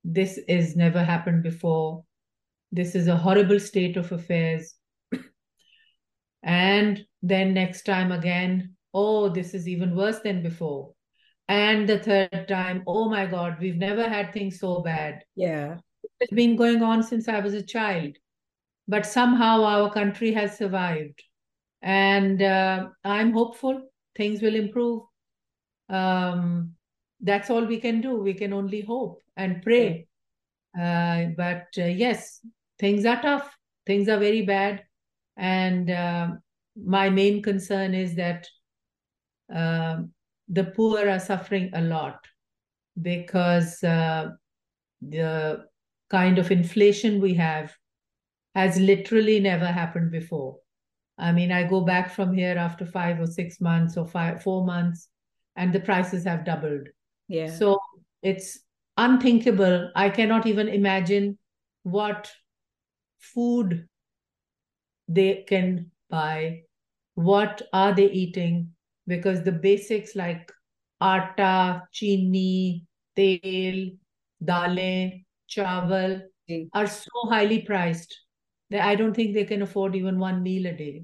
This 0.02 0.38
is 0.48 0.74
never 0.74 1.04
happened 1.04 1.44
before. 1.44 2.04
This 2.72 2.96
is 2.96 3.06
a 3.06 3.16
horrible 3.16 3.60
state 3.60 3.96
of 3.96 4.10
affairs. 4.10 4.74
and 6.42 7.04
then 7.22 7.54
next 7.54 7.82
time 7.82 8.10
again, 8.10 8.74
oh, 8.92 9.28
this 9.28 9.54
is 9.54 9.68
even 9.68 9.94
worse 9.94 10.18
than 10.20 10.42
before 10.42 10.92
and 11.50 11.88
the 11.88 11.98
third 11.98 12.46
time 12.48 12.82
oh 12.86 13.08
my 13.08 13.26
god 13.26 13.56
we've 13.60 13.76
never 13.76 14.08
had 14.08 14.32
things 14.32 14.60
so 14.60 14.80
bad. 14.80 15.24
Yeah. 15.34 15.78
It's 16.20 16.32
been 16.32 16.54
going 16.56 16.82
on 16.82 17.02
since 17.02 17.28
i 17.28 17.40
was 17.40 17.54
a 17.54 17.62
child 17.62 18.16
but 18.86 19.06
somehow 19.06 19.64
our 19.64 19.92
country 19.92 20.32
has 20.32 20.56
survived. 20.56 21.22
And 21.82 22.42
uh, 22.42 22.88
i'm 23.04 23.32
hopeful 23.32 23.82
things 24.16 24.42
will 24.42 24.54
improve. 24.54 25.02
Um, 25.88 26.74
that's 27.20 27.50
all 27.50 27.64
we 27.64 27.80
can 27.80 28.00
do. 28.00 28.14
We 28.16 28.34
can 28.34 28.52
only 28.52 28.80
hope 28.82 29.20
and 29.36 29.62
pray. 29.62 30.06
Uh, 30.80 31.26
but 31.36 31.66
uh, 31.78 31.90
yes 32.04 32.40
things 32.78 33.04
are 33.04 33.20
tough. 33.20 33.56
Things 33.86 34.08
are 34.08 34.18
very 34.18 34.42
bad. 34.42 34.84
And 35.36 35.90
uh, 35.90 36.28
my 36.76 37.10
main 37.10 37.42
concern 37.42 37.94
is 37.94 38.14
that 38.14 38.46
um, 39.52 40.12
the 40.50 40.64
poor 40.64 41.08
are 41.08 41.20
suffering 41.20 41.70
a 41.74 41.80
lot 41.80 42.18
because 43.00 43.82
uh, 43.84 44.30
the 45.00 45.64
kind 46.10 46.38
of 46.38 46.50
inflation 46.50 47.20
we 47.20 47.34
have 47.34 47.72
has 48.54 48.78
literally 48.78 49.38
never 49.38 49.66
happened 49.66 50.10
before. 50.10 50.58
I 51.16 51.32
mean, 51.32 51.52
I 51.52 51.62
go 51.64 51.82
back 51.82 52.12
from 52.12 52.34
here 52.34 52.56
after 52.58 52.84
five 52.84 53.20
or 53.20 53.26
six 53.26 53.60
months 53.60 53.96
or 53.96 54.06
five, 54.06 54.42
four 54.42 54.64
months, 54.64 55.08
and 55.54 55.72
the 55.72 55.80
prices 55.80 56.24
have 56.24 56.44
doubled. 56.44 56.88
Yeah. 57.28 57.54
So 57.54 57.78
it's 58.22 58.58
unthinkable. 58.96 59.92
I 59.94 60.10
cannot 60.10 60.46
even 60.46 60.68
imagine 60.68 61.38
what 61.84 62.30
food 63.18 63.86
they 65.06 65.44
can 65.46 65.90
buy, 66.08 66.62
what 67.14 67.62
are 67.72 67.94
they 67.94 68.10
eating, 68.10 68.72
because 69.10 69.42
the 69.42 69.52
basics 69.52 70.14
like 70.14 70.50
atta, 71.00 71.82
chini, 71.92 72.84
tel, 73.16 73.80
dal, 74.44 74.76
chawal 75.50 76.22
mm. 76.48 76.68
are 76.72 76.86
so 76.86 77.10
highly 77.28 77.62
priced 77.62 78.16
that 78.70 78.86
I 78.86 78.94
don't 78.94 79.14
think 79.14 79.34
they 79.34 79.44
can 79.44 79.62
afford 79.62 79.96
even 79.96 80.20
one 80.20 80.42
meal 80.44 80.66
a 80.66 80.72
day. 80.72 81.02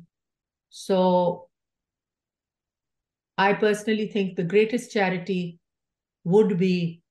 So 0.70 1.48
I 3.36 3.52
personally 3.54 4.06
think 4.06 4.36
the 4.36 4.44
greatest 4.44 4.92
charity 4.92 5.58
would 6.24 6.58
be 6.58 7.02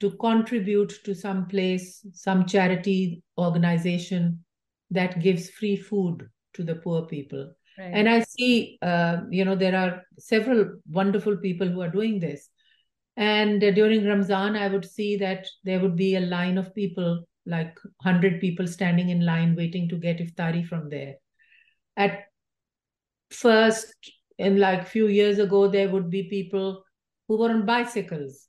to 0.00 0.12
contribute 0.12 0.92
to 1.04 1.14
some 1.14 1.46
place, 1.46 2.06
some 2.12 2.46
charity 2.46 3.22
organization 3.36 4.44
that 4.90 5.20
gives 5.20 5.50
free 5.50 5.76
food 5.76 6.28
to 6.52 6.62
the 6.62 6.76
poor 6.76 7.06
people. 7.06 7.52
Right. 7.78 7.90
And 7.92 8.08
I 8.08 8.20
see, 8.20 8.78
uh, 8.82 9.22
you 9.30 9.44
know, 9.44 9.56
there 9.56 9.76
are 9.76 10.02
several 10.18 10.80
wonderful 10.88 11.36
people 11.36 11.68
who 11.68 11.80
are 11.80 11.88
doing 11.90 12.20
this. 12.20 12.48
And 13.16 13.62
uh, 13.62 13.70
during 13.72 14.06
Ramzan, 14.06 14.56
I 14.56 14.68
would 14.68 14.84
see 14.84 15.16
that 15.18 15.46
there 15.64 15.80
would 15.80 15.96
be 15.96 16.16
a 16.16 16.20
line 16.20 16.58
of 16.58 16.74
people, 16.74 17.24
like 17.46 17.76
100 18.02 18.40
people 18.40 18.66
standing 18.66 19.08
in 19.10 19.24
line 19.24 19.54
waiting 19.56 19.88
to 19.88 19.96
get 19.96 20.18
iftari 20.18 20.66
from 20.66 20.88
there. 20.88 21.14
At 21.96 22.24
first, 23.30 23.94
in 24.38 24.58
like 24.58 24.86
few 24.86 25.06
years 25.08 25.38
ago, 25.38 25.68
there 25.68 25.88
would 25.90 26.10
be 26.10 26.24
people 26.24 26.84
who 27.28 27.38
were 27.38 27.50
on 27.50 27.66
bicycles. 27.66 28.48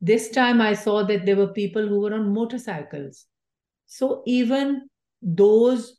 This 0.00 0.30
time 0.30 0.60
I 0.60 0.74
saw 0.74 1.04
that 1.04 1.26
there 1.26 1.36
were 1.36 1.52
people 1.52 1.86
who 1.86 2.00
were 2.00 2.14
on 2.14 2.34
motorcycles. 2.34 3.26
So 3.86 4.22
even 4.26 4.88
those 5.22 5.98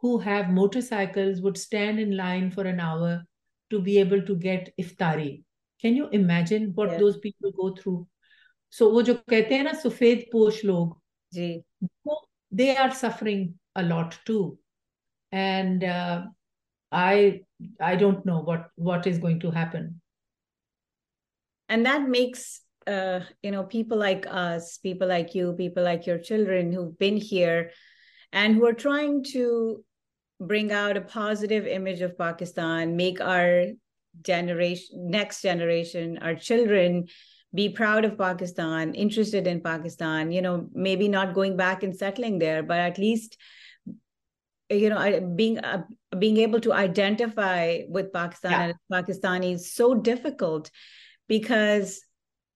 who 0.00 0.18
have 0.18 0.50
motorcycles 0.50 1.40
would 1.40 1.56
stand 1.58 1.98
in 2.00 2.16
line 2.16 2.50
for 2.50 2.64
an 2.64 2.80
hour 2.80 3.24
to 3.70 3.80
be 3.80 3.98
able 3.98 4.22
to 4.22 4.36
get 4.36 4.72
iftari. 4.80 5.42
Can 5.80 5.96
you 5.96 6.08
imagine 6.08 6.72
what 6.74 6.90
Yeah. 6.90 6.98
those 6.98 7.18
people 7.18 7.52
go 7.52 7.74
through? 7.74 8.06
So 8.70 8.90
वो 8.92 9.02
जो 9.02 9.14
कहते 9.28 9.54
हैं 9.54 9.62
ना 9.64 9.72
सफेद 9.82 10.24
पोश 10.32 10.64
लोग 10.64 11.00
जी 11.32 11.62
वो- 12.06 12.24
they 12.52 12.76
are 12.76 12.90
suffering 12.92 13.54
a 13.74 13.82
lot 13.82 14.18
too 14.24 14.58
and 15.32 15.84
uh, 15.84 16.24
i 16.92 17.42
i 17.80 17.96
don't 17.96 18.24
know 18.24 18.40
what 18.40 18.70
what 18.76 19.06
is 19.06 19.18
going 19.18 19.40
to 19.40 19.50
happen 19.50 20.00
and 21.68 21.86
that 21.86 22.08
makes 22.08 22.60
uh 22.86 23.20
you 23.42 23.50
know 23.50 23.64
people 23.64 23.98
like 23.98 24.26
us 24.30 24.78
people 24.78 25.08
like 25.08 25.34
you 25.34 25.52
people 25.54 25.82
like 25.82 26.06
your 26.06 26.18
children 26.18 26.72
who've 26.72 26.96
been 26.98 27.16
here 27.16 27.70
and 28.32 28.54
who 28.54 28.66
are 28.66 28.72
trying 28.84 29.24
to 29.24 29.84
bring 30.41 30.71
out 30.71 30.97
a 30.97 31.01
positive 31.01 31.67
image 31.67 32.01
of 32.01 32.17
pakistan 32.17 32.95
make 32.97 33.21
our 33.21 33.65
generation 34.29 35.09
next 35.11 35.41
generation 35.41 36.17
our 36.21 36.35
children 36.35 37.07
be 37.53 37.69
proud 37.69 38.05
of 38.05 38.17
pakistan 38.17 38.93
interested 38.95 39.45
in 39.45 39.61
pakistan 39.61 40.31
you 40.31 40.41
know 40.41 40.67
maybe 40.73 41.07
not 41.07 41.33
going 41.35 41.55
back 41.55 41.83
and 41.83 41.95
settling 41.95 42.39
there 42.39 42.63
but 42.63 42.79
at 42.79 42.97
least 42.97 43.37
you 44.69 44.89
know 44.89 45.33
being 45.35 45.59
uh, 45.59 45.83
being 46.17 46.37
able 46.37 46.59
to 46.59 46.73
identify 46.73 47.81
with 47.87 48.11
pakistan 48.11 48.51
Yeah. 48.51 48.63
and 48.69 48.75
pakistani 48.91 49.53
is 49.53 49.73
so 49.73 49.93
difficult 49.93 50.71
because 51.27 52.01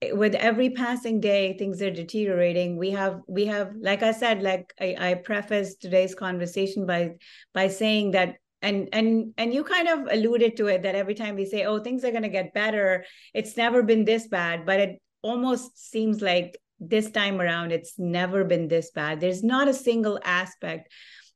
Eh, 0.02 0.12
with 0.12 0.36
every 0.36 0.70
passing 0.70 1.20
day 1.20 1.58
things 1.58 1.82
are 1.82 1.92
deteriorating. 1.92 2.78
We 2.78 2.92
have 2.92 3.22
we 3.28 3.46
have 3.46 3.72
like 3.80 4.04
i 4.04 4.12
said 4.12 4.42
like 4.42 4.74
i, 4.80 4.96
I 5.00 5.14
prefaced 5.16 5.82
today's 5.82 6.16
conversation 6.16 6.86
by 6.86 7.16
by 7.54 7.68
saying 7.68 8.12
that 8.12 8.36
and 8.62 8.90
and 8.94 9.34
and 9.38 9.54
you 9.54 9.64
kind 9.64 9.88
of 9.88 10.08
alluded 10.12 10.58
to 10.58 10.68
it 10.68 10.84
that 10.84 10.96
every 10.96 11.16
time 11.16 11.36
we 11.36 11.46
say 11.46 11.66
oh 11.66 11.80
things 11.80 12.04
are 12.04 12.12
going 12.12 12.24
to 12.24 12.30
get 12.30 12.54
better 12.54 13.06
it's 13.34 13.58
never 13.58 13.84
been 13.84 14.06
this 14.06 14.28
bad 14.28 14.66
but 14.66 14.80
it 14.80 15.02
almost 15.22 15.92
seems 15.92 16.22
like 16.22 16.58
this 16.80 17.10
time 17.12 17.40
around 17.42 17.72
it's 17.72 17.98
never 17.98 18.44
been 18.44 18.68
this 18.68 18.92
bad. 18.92 19.20
There's 19.20 19.44
not 19.44 19.68
a 19.68 19.74
single 19.74 20.20
aspect 20.24 20.92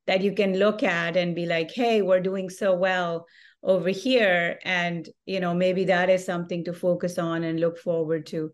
that 0.08 0.22
you 0.22 0.34
can 0.34 0.58
look 0.58 0.84
at 0.84 1.16
and 1.16 1.36
be 1.36 1.46
like 1.46 1.72
hey 1.72 2.02
we're 2.02 2.20
doing 2.20 2.50
so 2.50 2.74
well 2.74 3.26
over 3.64 3.90
here. 3.90 4.60
And 4.64 5.08
you 5.26 5.40
know 5.40 5.54
maybe 5.54 5.86
that 5.86 6.10
is 6.10 6.26
something 6.26 6.64
to 6.66 6.74
focus 6.74 7.18
on 7.18 7.44
and 7.44 7.60
look 7.60 7.78
forward 7.78 8.26
to. 8.28 8.52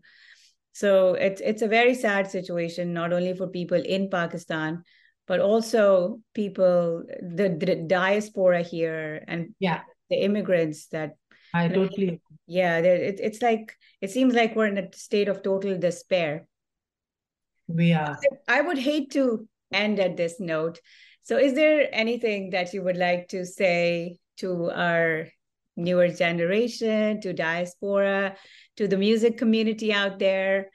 So 0.72 1.14
it's 1.14 1.40
it's 1.40 1.62
a 1.62 1.68
very 1.68 1.94
sad 1.94 2.30
situation 2.30 2.92
not 2.92 3.12
only 3.12 3.34
for 3.34 3.46
people 3.46 3.80
in 3.80 4.10
pakistan 4.10 4.82
but 5.26 5.40
also 5.40 6.20
people 6.34 7.02
the, 7.20 7.48
the 7.48 7.84
diaspora 7.86 8.62
here 8.62 9.24
and 9.26 9.54
yeah. 9.58 9.80
the 10.08 10.16
immigrants 10.16 10.86
that 10.88 11.16
i 11.52 11.66
totally 11.66 12.20
yeah 12.46 12.78
it, 12.78 13.18
it's 13.20 13.42
like 13.42 13.74
it 14.00 14.10
seems 14.10 14.34
like 14.34 14.54
we're 14.54 14.66
in 14.66 14.78
a 14.78 14.92
state 14.92 15.28
of 15.28 15.42
total 15.42 15.78
despair. 15.78 16.46
We 17.68 17.92
are. 17.92 18.18
I 18.46 18.60
would 18.60 18.78
hate 18.78 19.10
to 19.12 19.48
end 19.72 19.98
at 19.98 20.16
this 20.16 20.38
note. 20.38 20.80
So, 21.22 21.38
is 21.38 21.54
there 21.54 21.88
anything 21.92 22.50
that 22.50 22.72
you 22.72 22.82
would 22.82 22.96
like 22.96 23.28
to 23.28 23.44
say 23.44 24.18
to 24.38 24.70
our 24.70 25.26
newer 25.76 26.08
generation, 26.08 27.20
to 27.20 27.32
diaspora, 27.32 28.36
to 28.76 28.88
the 28.88 28.96
music 28.96 29.36
community 29.36 29.92
out 29.92 30.18
there, 30.18 30.70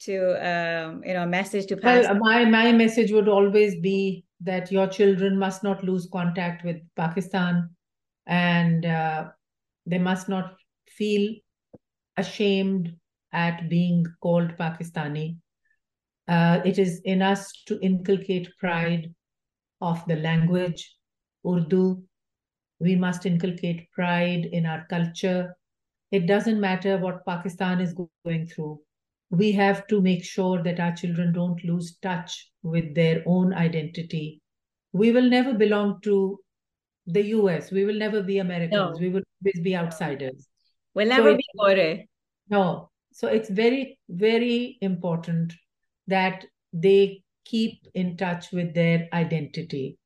to 0.00 0.16
um, 0.46 1.02
you 1.04 1.14
know, 1.14 1.22
a 1.22 1.26
message 1.26 1.66
to 1.66 1.76
pass? 1.76 2.04
well 2.04 2.18
my 2.18 2.44
my 2.44 2.72
message 2.72 3.12
would 3.12 3.28
always 3.28 3.80
be 3.80 4.24
that 4.40 4.70
your 4.70 4.86
children 4.86 5.38
must 5.38 5.62
not 5.62 5.82
lose 5.82 6.06
contact 6.12 6.62
with 6.62 6.76
pakistan 6.94 7.70
and 8.26 8.84
uh, 8.84 9.24
they 9.86 9.98
must 9.98 10.28
not 10.28 10.52
feel 10.86 11.34
ashamed 12.18 12.94
at 13.32 13.70
being 13.70 14.04
called 14.20 14.54
pakistani 14.58 15.38
uh, 16.28 16.60
it 16.64 16.78
is 16.78 17.00
in 17.04 17.22
us 17.22 17.52
to 17.66 17.78
inculcate 17.80 18.48
pride 18.58 19.14
of 19.80 20.04
the 20.06 20.16
language, 20.16 20.96
Urdu. 21.46 22.02
We 22.78 22.96
must 22.96 23.26
inculcate 23.26 23.90
pride 23.92 24.46
in 24.52 24.66
our 24.66 24.86
culture. 24.88 25.56
It 26.10 26.26
doesn't 26.26 26.60
matter 26.60 26.98
what 26.98 27.24
Pakistan 27.26 27.80
is 27.80 27.94
going 27.94 28.46
through. 28.46 28.80
We 29.30 29.52
have 29.52 29.86
to 29.88 30.00
make 30.00 30.24
sure 30.24 30.62
that 30.62 30.78
our 30.78 30.94
children 30.94 31.32
don't 31.32 31.62
lose 31.64 31.96
touch 32.02 32.50
with 32.62 32.94
their 32.94 33.22
own 33.26 33.52
identity. 33.54 34.40
We 34.92 35.10
will 35.12 35.28
never 35.28 35.52
belong 35.52 36.00
to 36.02 36.38
the 37.06 37.22
US. 37.36 37.70
We 37.70 37.84
will 37.84 37.94
never 37.94 38.22
be 38.22 38.38
Americans. 38.38 38.72
No. 38.72 38.96
We 39.00 39.08
will 39.08 39.22
always 39.42 39.60
be 39.62 39.76
outsiders. 39.76 40.48
We'll 40.94 41.08
never 41.08 41.30
it- 41.30 41.38
be 41.38 41.44
Gore. 41.58 42.04
No. 42.48 42.90
So 43.12 43.28
it's 43.28 43.48
very, 43.48 43.98
very 44.08 44.78
important 44.80 45.54
that 46.06 46.44
they 46.72 47.22
keep 47.44 47.86
in 47.94 48.16
touch 48.16 48.52
with 48.52 48.74
their 48.74 49.08
identity 49.12 49.98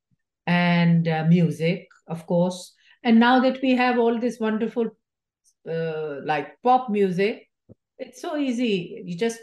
and 0.47 1.09
uh, 1.09 1.25
music, 1.25 1.89
of 2.11 2.27
course. 2.27 2.75
And 3.03 3.19
now 3.19 3.41
that 3.41 3.63
we 3.63 3.75
have 3.77 3.99
all 3.99 4.19
this 4.19 4.39
wonderful, 4.39 4.91
uh, 5.69 6.17
like 6.25 6.61
pop 6.63 6.91
music, 6.91 7.49
it's 7.99 8.21
so 8.21 8.37
easy. 8.37 9.03
You 9.05 9.17
just, 9.17 9.39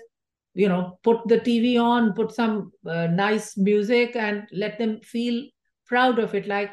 you 0.53 0.67
know, 0.67 0.99
put 1.03 1.27
the 1.27 1.39
TV 1.39 1.82
on, 1.82 2.13
put 2.13 2.34
some 2.34 2.71
uh, 2.86 3.08
nice 3.08 3.58
music, 3.58 4.15
and 4.15 4.43
let 4.51 4.77
them 4.77 4.99
feel 5.01 5.43
proud 5.86 6.19
of 6.19 6.36
it. 6.36 6.47
Like 6.47 6.71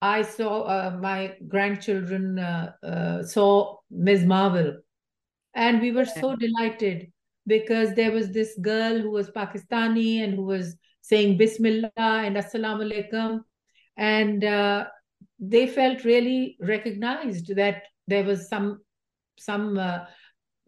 I 0.00 0.22
saw 0.22 0.62
uh, 0.62 0.98
my 1.00 1.34
grandchildren 1.48 2.38
uh, 2.38 2.72
uh, 2.82 3.22
saw 3.22 3.76
Ms. 3.90 4.24
Marvel, 4.24 4.78
and 5.54 5.80
we 5.80 5.92
were 5.92 6.04
so 6.04 6.36
delighted 6.36 7.12
because 7.46 7.94
there 7.94 8.12
was 8.12 8.30
this 8.32 8.56
girl 8.60 9.00
who 9.00 9.10
was 9.10 9.30
Pakistani 9.30 10.22
and 10.24 10.34
who 10.34 10.44
was 10.44 10.76
saying 11.00 11.36
Bismillah 11.36 11.90
and 11.96 12.36
Assalamu 12.36 12.90
alaikum, 12.90 13.40
and 13.96 14.44
uh, 14.44 14.86
they 15.38 15.66
felt 15.66 16.04
really 16.04 16.56
recognized 16.60 17.54
that 17.56 17.82
there 18.06 18.24
was 18.24 18.48
some 18.48 18.80
some 19.38 19.78
uh, 19.78 20.00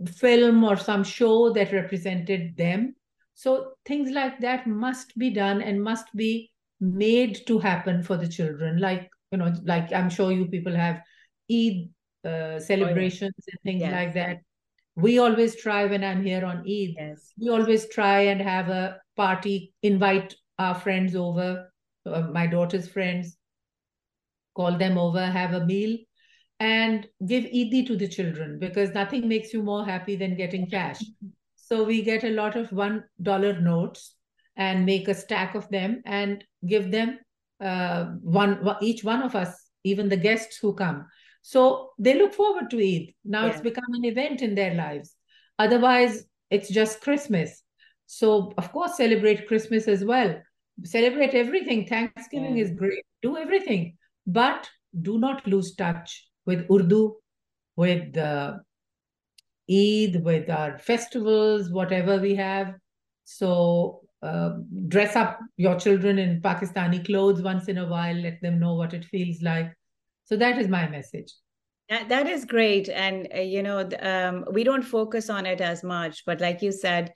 film 0.06 0.64
or 0.64 0.76
some 0.76 1.04
show 1.04 1.52
that 1.52 1.72
represented 1.72 2.56
them. 2.56 2.94
So 3.34 3.72
things 3.84 4.10
like 4.10 4.40
that 4.40 4.66
must 4.66 5.16
be 5.18 5.30
done 5.30 5.60
and 5.60 5.82
must 5.82 6.06
be 6.14 6.50
made 6.80 7.46
to 7.46 7.58
happen 7.58 8.02
for 8.02 8.16
the 8.16 8.28
children. 8.28 8.78
Like 8.80 9.08
you 9.32 9.38
know, 9.38 9.52
like 9.64 9.92
I'm 9.92 10.10
sure 10.10 10.32
you 10.32 10.46
people 10.46 10.74
have 10.74 11.00
Eid 11.50 11.88
uh, 12.24 12.58
celebrations 12.58 13.34
and 13.50 13.60
things 13.64 13.80
Yes. 13.82 13.92
like 13.92 14.14
that. 14.14 14.38
We 14.96 15.18
always 15.18 15.56
try 15.56 15.86
when 15.86 16.04
I'm 16.04 16.24
here 16.24 16.44
on 16.44 16.58
Eid. 16.60 16.94
Yes. 16.96 17.32
We 17.38 17.48
always 17.48 17.88
try 17.88 18.20
and 18.20 18.40
have 18.40 18.68
a 18.68 19.00
party, 19.16 19.72
invite 19.82 20.34
our 20.58 20.74
friends 20.74 21.16
over, 21.16 21.72
uh, 22.06 22.20
my 22.32 22.46
daughter's 22.46 22.88
friends, 22.88 23.36
call 24.54 24.78
them 24.78 24.98
over, 24.98 25.24
have 25.24 25.52
a 25.52 25.64
meal, 25.64 25.98
and 26.60 27.06
give 27.26 27.44
Eid 27.44 27.86
to 27.86 27.96
the 27.96 28.08
children 28.08 28.58
because 28.58 28.94
nothing 28.94 29.28
makes 29.28 29.52
you 29.52 29.62
more 29.62 29.84
happy 29.84 30.16
than 30.16 30.36
getting 30.36 30.70
cash. 30.70 31.00
So 31.56 31.84
we 31.84 32.02
get 32.02 32.24
a 32.24 32.30
lot 32.30 32.56
of 32.56 32.70
one 32.72 33.04
dollar 33.20 33.60
notes 33.60 34.14
and 34.56 34.86
make 34.86 35.08
a 35.08 35.14
stack 35.14 35.54
of 35.54 35.68
them 35.70 36.02
and 36.04 36.44
give 36.66 36.90
them 36.90 37.18
uh, 37.60 38.04
one 38.22 38.60
each 38.80 39.02
one 39.02 39.22
of 39.22 39.34
us, 39.34 39.68
even 39.82 40.08
the 40.08 40.16
guests 40.16 40.56
who 40.58 40.74
come. 40.74 41.06
So 41.42 41.90
they 41.98 42.14
look 42.14 42.32
forward 42.34 42.70
to 42.70 42.78
Eid. 42.78 43.14
Now 43.24 43.46
it's 43.46 43.60
become 43.60 43.92
an 43.94 44.04
event 44.04 44.42
in 44.42 44.54
their 44.54 44.74
lives. 44.74 45.14
Otherwise, 45.58 46.24
it's 46.50 46.68
just 46.68 47.00
Christmas. 47.00 47.62
So 48.06 48.52
of 48.58 48.70
course, 48.72 48.96
celebrate 48.96 49.48
Christmas 49.48 49.88
as 49.88 50.04
well. 50.04 50.36
Celebrate 50.84 51.34
everything. 51.34 51.86
Thanksgiving 51.86 52.56
Yeah. 52.56 52.64
is 52.64 52.70
great. 52.72 53.04
Do 53.22 53.36
everything, 53.36 53.96
but 54.26 54.70
do 55.00 55.18
not 55.18 55.46
lose 55.46 55.74
touch 55.74 56.28
with 56.46 56.66
Urdu, 56.70 57.14
with 57.76 58.16
uh, 58.16 58.54
Eid, 59.70 60.22
with 60.24 60.50
our 60.50 60.78
festivals, 60.78 61.70
whatever 61.70 62.18
we 62.18 62.34
have. 62.34 62.74
So 63.24 64.02
uh, 64.22 64.50
dress 64.88 65.16
up 65.16 65.38
your 65.56 65.78
children 65.78 66.18
in 66.18 66.40
Pakistani 66.40 67.04
clothes 67.04 67.42
once 67.42 67.68
in 67.68 67.78
a 67.78 67.86
while, 67.86 68.14
let 68.14 68.40
them 68.42 68.60
know 68.60 68.74
what 68.74 68.94
it 68.94 69.04
feels 69.04 69.42
like. 69.42 69.72
So 70.24 70.36
that 70.36 70.58
is 70.58 70.68
my 70.68 70.88
message. 70.88 71.32
That, 71.88 72.08
that 72.08 72.26
is 72.26 72.44
great. 72.44 72.88
And, 72.88 73.28
uh, 73.34 73.40
you 73.40 73.62
know, 73.62 73.88
um, 74.00 74.44
we 74.52 74.64
don't 74.64 74.82
focus 74.82 75.28
on 75.28 75.44
it 75.44 75.60
as 75.60 75.82
much, 75.82 76.24
but 76.24 76.40
like 76.40 76.62
you 76.62 76.72
said, 76.72 77.12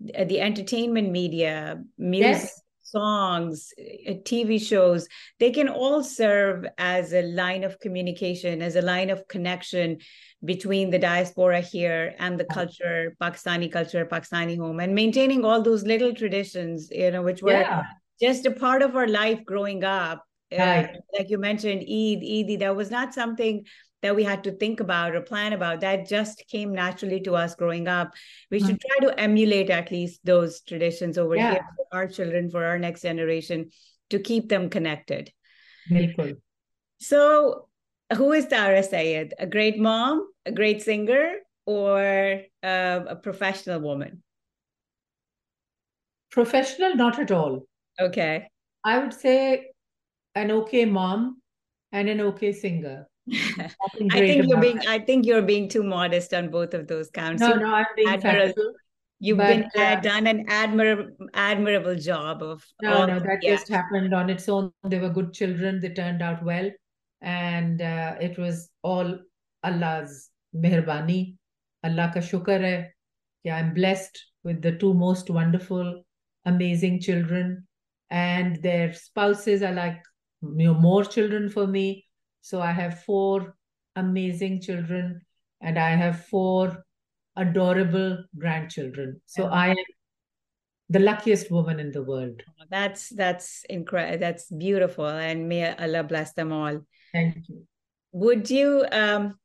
the 0.00 0.40
entertainment 0.40 1.10
media, 1.10 1.80
music, 1.98 2.42
yes 2.42 2.61
songs, 2.92 3.72
uh, 3.78 4.12
TV 4.24 4.60
shows, 4.60 5.08
they 5.40 5.50
can 5.50 5.68
all 5.68 6.04
serve 6.04 6.66
as 6.78 7.12
a 7.12 7.22
line 7.22 7.64
of 7.64 7.80
communication, 7.80 8.62
as 8.62 8.76
a 8.76 8.82
line 8.82 9.10
of 9.10 9.26
connection 9.28 9.98
between 10.44 10.90
the 10.90 10.98
diaspora 10.98 11.60
here 11.60 12.14
and 12.18 12.38
the 12.38 12.44
culture, 12.44 13.16
Pakistani 13.20 13.70
culture, 13.70 14.04
Pakistani 14.06 14.56
home, 14.56 14.80
and 14.80 14.94
maintaining 14.94 15.44
all 15.44 15.62
those 15.62 15.84
little 15.84 16.14
traditions, 16.14 16.88
you 16.90 17.10
know, 17.10 17.22
which 17.22 17.42
were 17.42 17.52
yeah. 17.52 17.82
just 18.20 18.46
a 18.46 18.50
part 18.50 18.82
of 18.82 18.94
our 18.94 19.08
life 19.08 19.44
growing 19.44 19.82
up. 19.84 20.24
Right. 20.52 20.84
Uh, 20.84 20.98
like 21.18 21.30
you 21.30 21.38
mentioned, 21.38 21.80
Eid, 21.82 22.22
Eid, 22.22 22.60
that 22.60 22.76
was 22.76 22.90
not 22.90 23.14
something 23.14 23.64
that 24.02 24.16
we 24.16 24.24
had 24.24 24.44
to 24.44 24.52
think 24.52 24.80
about 24.80 25.14
or 25.14 25.20
plan 25.20 25.52
about. 25.52 25.80
That 25.80 26.08
just 26.08 26.44
came 26.48 26.74
naturally 26.74 27.20
to 27.20 27.34
us 27.34 27.54
growing 27.54 27.88
up. 27.88 28.12
We 28.50 28.58
mm-hmm. 28.58 28.68
should 28.68 28.80
try 28.80 29.08
to 29.08 29.20
emulate 29.20 29.70
at 29.70 29.90
least 29.90 30.20
those 30.24 30.60
traditions 30.62 31.18
over 31.18 31.36
yeah. 31.36 31.52
here 31.52 31.66
for 31.76 31.98
our 31.98 32.08
children, 32.08 32.50
for 32.50 32.64
our 32.64 32.78
next 32.78 33.02
generation, 33.02 33.70
to 34.10 34.18
keep 34.18 34.48
them 34.48 34.68
connected. 34.68 35.32
Bilkul. 35.90 36.36
So, 36.98 37.68
who 38.16 38.32
is 38.32 38.46
Tahira 38.46 38.84
Syed? 38.84 39.34
A 39.38 39.46
great 39.46 39.78
mom, 39.78 40.28
a 40.44 40.52
great 40.52 40.82
singer, 40.82 41.36
or 41.66 42.42
uh, 42.62 43.00
a 43.08 43.16
professional 43.16 43.80
woman? 43.80 44.22
Professional, 46.30 46.94
not 46.96 47.18
at 47.18 47.30
all. 47.30 47.66
Okay. 48.00 48.48
I 48.84 48.98
would 48.98 49.12
say 49.12 49.70
an 50.34 50.50
okay 50.50 50.84
mom 50.84 51.40
and 51.92 52.08
an 52.08 52.20
okay 52.20 52.52
singer. 52.52 53.06
I 53.30 53.68
think 54.20 54.48
you're 54.48 54.60
being. 54.60 54.76
That. 54.76 54.88
I 54.88 54.98
think 54.98 55.26
you're 55.26 55.42
being 55.42 55.68
too 55.68 55.82
modest 55.82 56.34
on 56.34 56.50
both 56.50 56.74
of 56.74 56.88
those 56.88 57.10
counts. 57.10 57.40
No, 57.40 57.54
you 57.54 57.60
no, 57.60 57.74
I'm 57.74 57.86
being 57.96 58.20
factual. 58.20 58.74
You've 59.20 59.38
but, 59.38 59.46
been 59.46 59.70
uh, 59.80 60.00
done 60.00 60.26
an 60.26 60.46
admirable, 60.48 61.12
admirable 61.34 61.94
job 61.94 62.42
of. 62.42 62.64
No, 62.82 63.06
no, 63.06 63.20
that 63.20 63.42
just 63.42 63.68
happened 63.68 64.12
on 64.12 64.28
its 64.28 64.48
own. 64.48 64.72
They 64.82 64.98
were 64.98 65.10
good 65.10 65.32
children. 65.32 65.80
They 65.80 65.90
turned 65.90 66.20
out 66.20 66.42
well, 66.42 66.68
and 67.20 67.80
uh, 67.80 68.16
it 68.20 68.36
was 68.38 68.70
all 68.82 69.18
Allah's 69.62 70.30
mehrbani. 70.54 71.36
Allah 71.84 72.10
ka 72.12 72.20
shukar 72.20 72.60
hai. 72.60 72.90
Yeah, 73.44 73.56
I'm 73.56 73.72
blessed 73.74 74.18
with 74.42 74.62
the 74.62 74.72
two 74.72 74.94
most 74.94 75.30
wonderful, 75.30 76.02
amazing 76.44 77.00
children, 77.00 77.68
and 78.10 78.60
their 78.62 78.92
spouses 78.92 79.62
are 79.62 79.72
like 79.72 80.02
you 80.42 80.66
know 80.66 80.74
more 80.74 81.04
children 81.04 81.48
for 81.48 81.68
me 81.68 82.04
so 82.42 82.60
I 82.60 82.72
have 82.72 83.02
four 83.04 83.56
amazing 83.96 84.60
children 84.60 85.22
and 85.60 85.78
I 85.78 85.90
have 85.90 86.26
four 86.26 86.84
adorable 87.36 88.24
grandchildren. 88.36 89.20
So 89.26 89.46
I 89.46 89.68
am 89.70 89.76
the 90.90 90.98
luckiest 90.98 91.50
woman 91.50 91.80
in 91.80 91.90
the 91.92 92.02
world. 92.02 92.42
That's 92.70 93.08
that's 93.10 93.64
incredible. 93.70 94.18
That's 94.18 94.50
beautiful, 94.50 95.06
and 95.06 95.48
may 95.48 95.74
Allah 95.74 96.02
bless 96.02 96.34
them 96.34 96.52
all. 96.52 96.84
Thank 97.12 97.48
you. 97.48 97.64
Would 98.12 98.50
you 98.50 98.84
um 98.92 99.38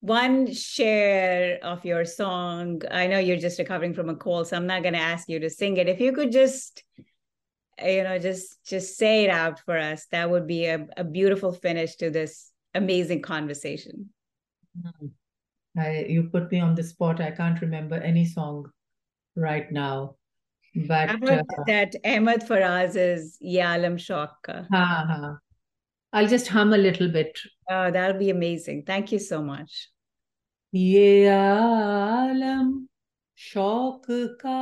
one 0.00 0.52
share 0.52 1.58
of 1.62 1.84
your 1.84 2.04
song? 2.04 2.82
I 2.90 3.06
know 3.06 3.18
you're 3.18 3.36
just 3.38 3.58
recovering 3.58 3.94
from 3.94 4.08
a 4.08 4.16
cold, 4.16 4.48
so 4.48 4.56
I'm 4.56 4.66
not 4.66 4.82
going 4.82 4.94
to 4.94 5.00
ask 5.00 5.28
you 5.28 5.38
to 5.40 5.48
sing 5.48 5.76
it. 5.76 5.88
If 5.88 6.00
you 6.00 6.12
could 6.12 6.32
just 6.32 6.82
you 7.83 8.03
know 8.03 8.17
just 8.17 8.63
just 8.65 8.97
say 8.97 9.23
it 9.23 9.29
out 9.29 9.59
for 9.59 9.77
us 9.77 10.05
that 10.11 10.29
would 10.29 10.47
be 10.47 10.65
a, 10.65 10.87
a 10.97 11.03
beautiful 11.03 11.51
finish 11.51 11.95
to 11.95 12.09
this 12.09 12.51
amazing 12.73 13.21
conversation 13.21 14.09
mm-hmm. 14.79 15.07
I, 15.79 16.05
you 16.09 16.23
put 16.23 16.51
me 16.51 16.59
on 16.59 16.75
the 16.75 16.83
spot 16.83 17.21
i 17.21 17.31
can't 17.31 17.61
remember 17.61 17.95
any 17.95 18.25
song 18.25 18.71
right 19.35 19.71
now 19.71 20.15
but 20.87 21.09
uh, 21.09 21.41
that 21.67 21.95
ahmed 22.03 22.41
faraz 22.41 22.95
is 22.95 23.37
yalam 23.43 23.97
shokka 23.97 24.65
uh-huh. 24.73 25.35
i'll 26.13 26.27
just 26.27 26.47
hum 26.47 26.73
a 26.73 26.77
little 26.77 27.09
bit 27.09 27.39
oh 27.69 27.91
that'll 27.91 28.19
be 28.19 28.31
amazing 28.31 28.83
thank 28.83 29.11
you 29.11 29.19
so 29.19 29.41
much 29.41 29.89
ये 30.75 31.27
आलम 31.29 32.87
शौक 33.37 34.05
का 34.41 34.57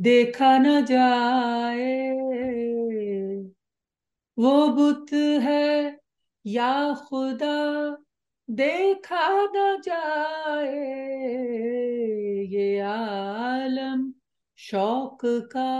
देखा 0.00 0.56
न 0.58 0.84
जाए 0.84 2.10
वो 4.38 4.66
बुत 4.76 5.12
है 5.42 5.98
या 6.46 6.72
खुदा 7.08 7.56
देखा 8.50 9.28
न 9.54 9.80
जाए 9.84 10.74
ये 12.52 12.78
आलम 12.80 14.12
शौक 14.56 15.20
का 15.24 15.70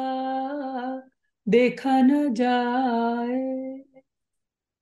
देखा 1.48 2.00
न 2.00 2.32
जाए 2.34 3.84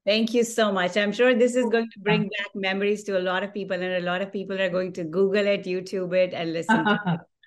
Thank 0.07 0.35
you 0.35 0.45
so 0.45 0.71
much. 0.71 0.99
I'm 0.99 1.13
sure 1.13 1.35
this 1.35 1.55
is 1.57 1.65
going 1.71 1.89
to 1.93 2.01
bring 2.01 2.25
back 2.25 2.49
memories 2.55 3.05
to 3.05 3.19
a 3.19 3.23
lot 3.27 3.43
of 3.43 3.55
people, 3.55 3.75
and 3.75 3.85
a 3.85 4.01
lot 4.01 4.21
of 4.21 4.31
people 4.31 4.61
are 4.61 4.69
going 4.69 4.93
to 4.93 5.05
Google 5.05 5.47
it, 5.47 5.65
YouTube 5.65 6.15
it, 6.15 6.35
and 6.35 6.53
listen 6.53 6.85
to 6.85 7.01
it. 7.07 7.21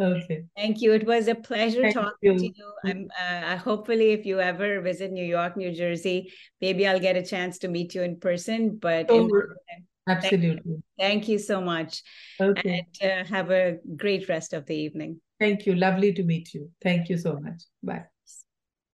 okay. 0.00 0.44
Thank 0.56 0.80
you. 0.80 0.92
It 0.92 1.06
was 1.06 1.28
a 1.28 1.34
pleasure 1.34 1.82
Thank 1.82 1.94
talking 1.94 2.16
you. 2.20 2.38
to 2.38 2.46
you. 2.46 2.72
I'm 2.84 3.10
uh, 3.20 3.56
hopefully 3.56 4.10
if 4.12 4.26
you 4.26 4.40
ever 4.40 4.80
visit 4.80 5.12
New 5.12 5.24
York, 5.24 5.56
New 5.56 5.72
Jersey, 5.72 6.32
maybe 6.60 6.86
I'll 6.86 7.00
get 7.00 7.16
a 7.16 7.24
chance 7.24 7.58
to 7.58 7.68
meet 7.68 7.94
you 7.94 8.02
in 8.02 8.18
person. 8.18 8.78
But 8.80 9.06
oh, 9.10 9.26
in 9.26 9.86
absolutely. 10.08 10.48
Thank 10.48 10.66
you. 10.66 10.82
Thank 10.98 11.28
you. 11.28 11.38
so 11.38 11.60
much. 11.60 12.02
Okay. 12.40 12.86
And 13.00 13.10
uh, 13.10 13.24
have 13.24 13.50
a 13.50 13.78
great 13.96 14.28
rest 14.28 14.52
of 14.52 14.66
the 14.66 14.76
evening. 14.76 15.20
Thank 15.40 15.66
you. 15.66 15.74
Lovely 15.74 16.12
to 16.12 16.22
meet 16.22 16.54
you. 16.54 16.70
Thank 16.82 17.08
you 17.08 17.18
so 17.18 17.38
much. 17.38 17.62
Bye. 17.82 18.04